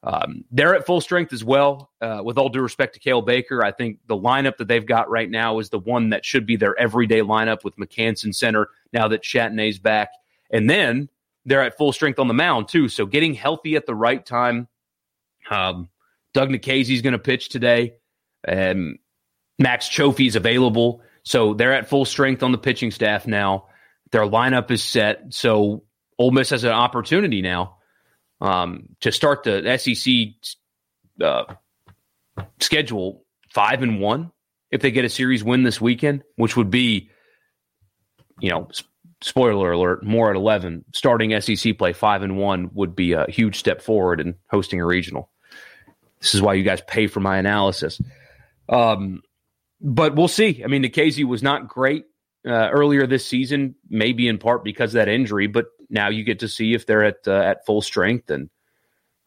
Um, 0.03 0.45
they're 0.51 0.75
at 0.75 0.85
full 0.85 1.01
strength 1.01 1.33
as 1.33 1.43
well. 1.43 1.91
Uh, 1.99 2.21
with 2.23 2.37
all 2.37 2.49
due 2.49 2.61
respect 2.61 2.93
to 2.93 2.99
Cael 2.99 3.25
Baker, 3.25 3.63
I 3.63 3.71
think 3.71 3.99
the 4.07 4.15
lineup 4.15 4.57
that 4.57 4.67
they've 4.67 4.85
got 4.85 5.09
right 5.09 5.29
now 5.29 5.59
is 5.59 5.69
the 5.69 5.79
one 5.79 6.09
that 6.11 6.23
should 6.23 6.45
be 6.45 6.55
their 6.55 6.79
everyday 6.79 7.21
lineup 7.21 7.63
with 7.63 7.75
McCanson 7.77 8.33
center 8.33 8.69
now 8.93 9.07
that 9.07 9.23
Chatagnier's 9.23 9.79
back. 9.79 10.09
And 10.51 10.69
then 10.69 11.09
they're 11.45 11.63
at 11.63 11.77
full 11.77 11.91
strength 11.91 12.19
on 12.19 12.27
the 12.27 12.33
mound, 12.33 12.67
too. 12.67 12.89
So 12.89 13.05
getting 13.05 13.33
healthy 13.33 13.75
at 13.75 13.85
the 13.85 13.95
right 13.95 14.23
time. 14.25 14.67
Um, 15.49 15.89
Doug 16.33 16.49
Nikhazy's 16.49 17.01
going 17.01 17.13
to 17.13 17.19
pitch 17.19 17.49
today. 17.49 17.95
and 18.43 18.99
Max 19.59 19.89
Cioffi's 19.89 20.35
available. 20.35 21.01
So 21.23 21.53
they're 21.53 21.73
at 21.73 21.89
full 21.89 22.05
strength 22.05 22.43
on 22.43 22.51
the 22.51 22.57
pitching 22.57 22.91
staff 22.91 23.27
now. 23.27 23.67
Their 24.11 24.23
lineup 24.23 24.71
is 24.71 24.83
set. 24.83 25.33
So 25.33 25.83
Ole 26.17 26.31
Miss 26.31 26.51
has 26.51 26.63
an 26.63 26.71
opportunity 26.71 27.41
now 27.41 27.76
um, 28.41 28.89
to 29.01 29.11
start 29.11 29.43
the 29.43 29.77
SEC 29.77 31.25
uh, 31.25 31.53
schedule 32.59 33.25
five 33.51 33.81
and 33.81 33.99
one 33.99 34.31
if 34.71 34.81
they 34.81 34.91
get 34.91 35.05
a 35.05 35.09
series 35.09 35.43
win 35.43 35.63
this 35.63 35.79
weekend, 35.79 36.23
which 36.35 36.57
would 36.57 36.69
be, 36.69 37.09
you 38.39 38.49
know, 38.49 38.69
spoiler 39.21 39.71
alert, 39.71 40.03
more 40.03 40.29
at 40.29 40.35
eleven. 40.35 40.85
Starting 40.93 41.39
SEC 41.41 41.77
play 41.77 41.93
five 41.93 42.21
and 42.21 42.37
one 42.37 42.69
would 42.73 42.95
be 42.95 43.13
a 43.13 43.25
huge 43.29 43.57
step 43.57 43.81
forward 43.81 44.19
in 44.19 44.35
hosting 44.49 44.81
a 44.81 44.85
regional. 44.85 45.29
This 46.19 46.35
is 46.35 46.41
why 46.41 46.53
you 46.53 46.63
guys 46.63 46.81
pay 46.81 47.07
for 47.07 47.19
my 47.19 47.37
analysis. 47.37 48.01
Um, 48.69 49.21
but 49.79 50.15
we'll 50.15 50.27
see. 50.27 50.63
I 50.63 50.67
mean, 50.67 50.83
Nikhazy 50.83 51.23
was 51.23 51.43
not 51.43 51.67
great 51.67 52.05
uh, 52.45 52.69
earlier 52.69 53.05
this 53.05 53.25
season, 53.25 53.75
maybe 53.89 54.27
in 54.27 54.37
part 54.37 54.63
because 54.63 54.91
of 54.91 54.99
that 54.99 55.07
injury, 55.07 55.47
but 55.47 55.67
now 55.89 56.09
you 56.09 56.23
get 56.23 56.39
to 56.39 56.47
see 56.47 56.73
if 56.73 56.85
they're 56.85 57.03
at 57.03 57.27
uh, 57.27 57.39
at 57.39 57.65
full 57.65 57.81
strength 57.81 58.29
and 58.29 58.49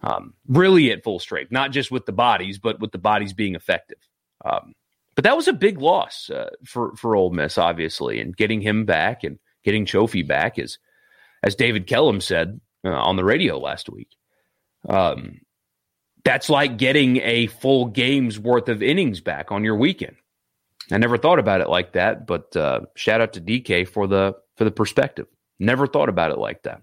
um, 0.03 0.35
really 0.47 0.91
at 0.91 1.05
full 1.05 1.19
strength, 1.19 1.53
not 1.53 1.73
just 1.73 1.91
with 1.91 2.07
the 2.07 2.13
bodies, 2.13 2.59
but 2.59 2.81
with 2.81 2.93
the 2.93 2.99
bodies 2.99 3.33
being 3.33 3.55
effective. 3.55 3.99
Um, 4.45 4.75
but 5.15 5.25
that 5.25 5.37
was 5.37 5.49
a 5.49 5.53
big 5.53 5.79
loss 5.79 6.31
uh, 6.31 6.51
for 6.65 6.95
for 6.97 7.17
Ole 7.17 7.31
Miss, 7.31 7.59
obviously, 7.59 8.21
and 8.21 8.37
getting 8.37 8.61
him 8.61 8.85
back 8.85 9.25
and 9.25 9.39
getting 9.65 9.85
Cioffi 9.85 10.27
back 10.27 10.59
is, 10.59 10.79
as 11.43 11.55
David 11.55 11.87
Kellum 11.87 12.21
said 12.21 12.61
uh, 12.85 12.91
on 12.91 13.17
the 13.17 13.25
radio 13.25 13.59
last 13.59 13.91
week. 13.91 14.17
Um, 14.89 15.41
that's 16.25 16.49
like 16.49 16.77
getting 16.77 17.19
a 17.19 17.47
full 17.49 17.87
game's 17.87 18.39
worth 18.39 18.69
of 18.69 18.83
innings 18.83 19.21
back 19.21 19.53
on 19.53 19.65
your 19.65 19.77
weekend. 19.77 20.17
I 20.93 20.99
never 20.99 21.17
thought 21.17 21.39
about 21.39 21.61
it 21.61 21.69
like 21.69 21.93
that, 21.93 22.27
but 22.27 22.55
uh, 22.57 22.81
shout 22.95 23.21
out 23.21 23.35
to 23.35 23.41
DK 23.41 23.89
for 23.89 24.07
the 24.07 24.35
for 24.57 24.65
the 24.65 24.71
perspective. 24.71 25.27
Never 25.61 25.87
thought 25.87 26.09
about 26.09 26.33
it 26.33 26.39
like 26.39 26.65
that. 26.65 26.83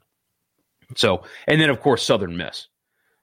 So, 0.95 1.23
and 1.47 1.59
then 1.61 1.69
of 1.69 1.81
course 1.81 2.03
Southern 2.03 2.37
Miss 2.37 2.69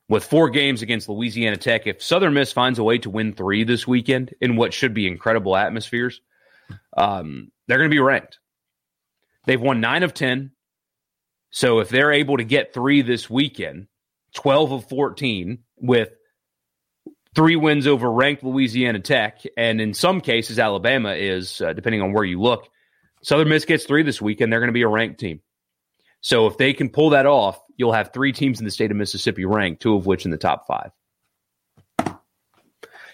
with 0.08 0.24
four 0.24 0.50
games 0.50 0.82
against 0.82 1.08
Louisiana 1.08 1.56
Tech. 1.56 1.86
If 1.86 2.02
Southern 2.02 2.34
Miss 2.34 2.52
finds 2.52 2.78
a 2.78 2.84
way 2.84 2.98
to 2.98 3.10
win 3.10 3.32
three 3.34 3.64
this 3.64 3.86
weekend 3.88 4.34
in 4.40 4.56
what 4.56 4.74
should 4.74 4.94
be 4.94 5.06
incredible 5.08 5.56
atmospheres, 5.56 6.20
um, 6.96 7.52
they're 7.68 7.78
going 7.78 7.90
to 7.90 7.94
be 7.94 8.00
ranked. 8.00 8.38
They've 9.46 9.60
won 9.60 9.80
nine 9.80 10.02
of 10.02 10.14
ten 10.14 10.52
So 11.50 11.80
if 11.80 11.88
they're 11.88 12.12
able 12.12 12.38
to 12.38 12.44
get 12.44 12.74
three 12.74 13.02
this 13.02 13.30
weekend, 13.30 13.86
12 14.34 14.72
of 14.72 14.88
14 14.88 15.60
with 15.78 16.10
three 17.36 17.56
wins 17.56 17.86
over 17.86 18.10
ranked 18.10 18.42
Louisiana 18.44 19.00
Tech, 19.00 19.42
and 19.56 19.80
in 19.80 19.94
some 19.94 20.20
cases, 20.20 20.58
Alabama 20.58 21.12
is, 21.14 21.60
uh, 21.60 21.72
depending 21.72 22.02
on 22.02 22.12
where 22.12 22.24
you 22.24 22.40
look, 22.40 22.68
Southern 23.22 23.48
Miss 23.48 23.66
gets 23.66 23.84
three 23.84 24.02
this 24.02 24.20
weekend, 24.20 24.52
they're 24.52 24.60
going 24.60 24.68
to 24.68 24.74
be 24.74 24.82
a 24.82 24.88
ranked 24.88 25.20
team. 25.20 25.40
So 26.24 26.46
if 26.46 26.56
they 26.56 26.72
can 26.72 26.88
pull 26.88 27.10
that 27.10 27.26
off, 27.26 27.60
you'll 27.76 27.92
have 27.92 28.14
three 28.14 28.32
teams 28.32 28.58
in 28.58 28.64
the 28.64 28.70
state 28.70 28.90
of 28.90 28.96
Mississippi 28.96 29.44
ranked, 29.44 29.82
two 29.82 29.94
of 29.94 30.06
which 30.06 30.24
in 30.24 30.30
the 30.30 30.38
top 30.38 30.66
five. 30.66 30.90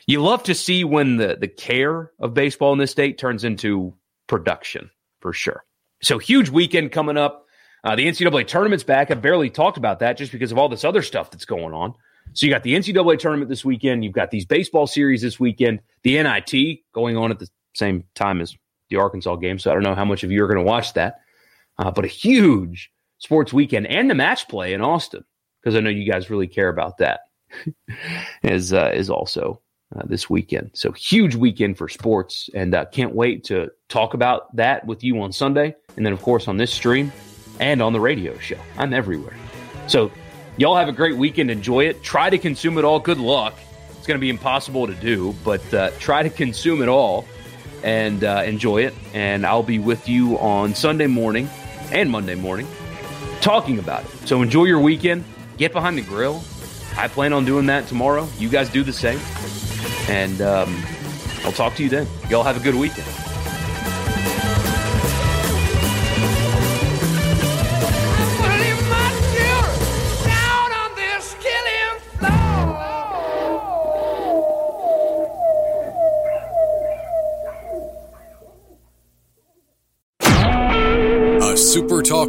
You 0.07 0.23
love 0.23 0.45
to 0.45 0.55
see 0.55 0.85
when 0.85 1.17
the, 1.17 1.37
the 1.39 1.49
care 1.49 2.13
of 2.21 2.35
baseball 2.35 2.73
in 2.73 2.79
this 2.79 2.93
state 2.93 3.19
turns 3.19 3.43
into 3.43 3.95
production, 4.29 4.91
for 5.19 5.33
sure. 5.33 5.65
So 6.01 6.19
huge 6.19 6.51
weekend 6.51 6.93
coming 6.93 7.17
up. 7.17 7.47
Uh, 7.83 7.97
the 7.97 8.07
NCAA 8.07 8.47
tournament's 8.47 8.85
back. 8.85 9.11
I 9.11 9.15
barely 9.15 9.51
talked 9.51 9.77
about 9.77 9.99
that 9.99 10.17
just 10.17 10.31
because 10.31 10.53
of 10.53 10.59
all 10.59 10.69
this 10.69 10.85
other 10.85 11.03
stuff 11.03 11.33
that's 11.33 11.45
going 11.45 11.75
on. 11.75 11.95
So 12.35 12.47
you 12.47 12.53
got 12.53 12.63
the 12.63 12.77
NCAA 12.77 13.19
tournament 13.19 13.49
this 13.49 13.65
weekend. 13.65 14.05
You've 14.05 14.13
got 14.13 14.31
these 14.31 14.47
baseball 14.47 14.87
series 14.87 15.21
this 15.21 15.41
weekend. 15.41 15.81
The 16.05 16.23
NIT 16.23 16.81
going 16.93 17.17
on 17.17 17.33
at 17.33 17.41
the 17.41 17.49
same 17.75 18.05
time 18.15 18.41
as 18.41 18.57
the 18.89 18.97
Arkansas 18.99 19.35
game. 19.37 19.59
So 19.59 19.73
I 19.73 19.75
don't 19.75 19.83
know 19.83 19.97
how 19.97 20.05
much 20.05 20.23
of 20.23 20.31
you 20.31 20.45
are 20.45 20.47
going 20.47 20.65
to 20.65 20.71
watch 20.71 20.93
that. 20.93 21.23
Uh, 21.77 21.91
but 21.91 22.05
a 22.05 22.09
huge 22.09 22.93
sports 23.21 23.53
weekend 23.53 23.87
and 23.87 24.11
the 24.11 24.15
match 24.15 24.49
play 24.49 24.73
in 24.73 24.81
Austin 24.81 25.25
because 25.61 25.77
I 25.77 25.81
know 25.81 25.91
you 25.91 26.11
guys 26.11 26.31
really 26.31 26.49
care 26.49 26.69
about 26.69 26.99
that. 26.99 27.21
is 28.43 28.73
uh, 28.73 28.91
is 28.95 29.11
also 29.11 29.61
uh, 29.95 30.03
this 30.05 30.31
weekend. 30.31 30.71
So 30.75 30.93
huge 30.93 31.35
weekend 31.35 31.79
for 31.79 31.89
sports, 31.89 32.49
and 32.55 32.75
uh, 32.75 32.85
can't 32.87 33.15
wait 33.15 33.45
to 33.45 33.71
talk 33.89 34.15
about 34.15 34.55
that 34.57 34.87
with 34.87 35.03
you 35.03 35.21
on 35.21 35.33
Sunday, 35.33 35.75
and 35.97 36.07
then 36.07 36.13
of 36.13 36.23
course 36.23 36.49
on 36.49 36.57
this 36.57 36.73
stream 36.73 37.13
and 37.59 37.83
on 37.83 37.93
the 37.93 38.01
radio 38.01 38.39
show. 38.39 38.59
I'm 38.79 38.95
everywhere. 38.95 39.37
So 39.87 40.11
y'all 40.57 40.77
have 40.77 40.89
a 40.89 40.93
great 40.93 41.17
weekend. 41.17 41.51
Enjoy 41.51 41.87
it. 41.87 42.03
Try 42.03 42.31
to 42.31 42.39
consume 42.39 42.79
it 42.79 42.85
all. 42.85 43.01
Good 43.01 43.19
luck. 43.19 43.59
It's 43.99 44.07
going 44.07 44.19
to 44.19 44.21
be 44.21 44.31
impossible 44.31 44.87
to 44.87 44.95
do, 44.95 45.35
but 45.45 45.75
uh, 45.75 45.91
try 45.99 46.23
to 46.23 46.31
consume 46.31 46.83
it 46.83 46.89
all 46.89 47.27
and 47.83 48.25
uh, 48.25 48.45
enjoy 48.47 48.85
it. 48.85 48.95
And 49.13 49.45
I'll 49.45 49.63
be 49.63 49.79
with 49.79 50.09
you 50.09 50.39
on 50.39 50.75
Sunday 50.75 51.07
morning 51.07 51.51
and 51.93 52.11
Monday 52.11 52.37
morning 52.37 52.67
talking 53.41 53.79
about 53.79 54.05
it. 54.05 54.11
So 54.27 54.43
enjoy 54.43 54.65
your 54.65 54.81
weekend. 54.81 55.25
Get 55.57 55.73
behind 55.73 55.99
the 55.99 56.03
grill. 56.03 56.43
I 56.97 57.09
plan 57.09 57.33
on 57.33 57.45
doing 57.45 57.67
that 57.67 57.87
tomorrow. 57.87 58.29
You 58.39 58.49
guys 58.49 58.69
do 58.69 58.83
the 58.83 58.93
same. 58.93 59.21
And 60.09 60.41
um, 60.41 60.83
I'll 61.45 61.53
talk 61.53 61.75
to 61.77 61.83
you 61.83 61.89
then. 61.89 62.07
Y'all 62.29 62.43
have 62.43 62.57
a 62.57 62.61
good 62.61 62.75
weekend. 62.75 63.07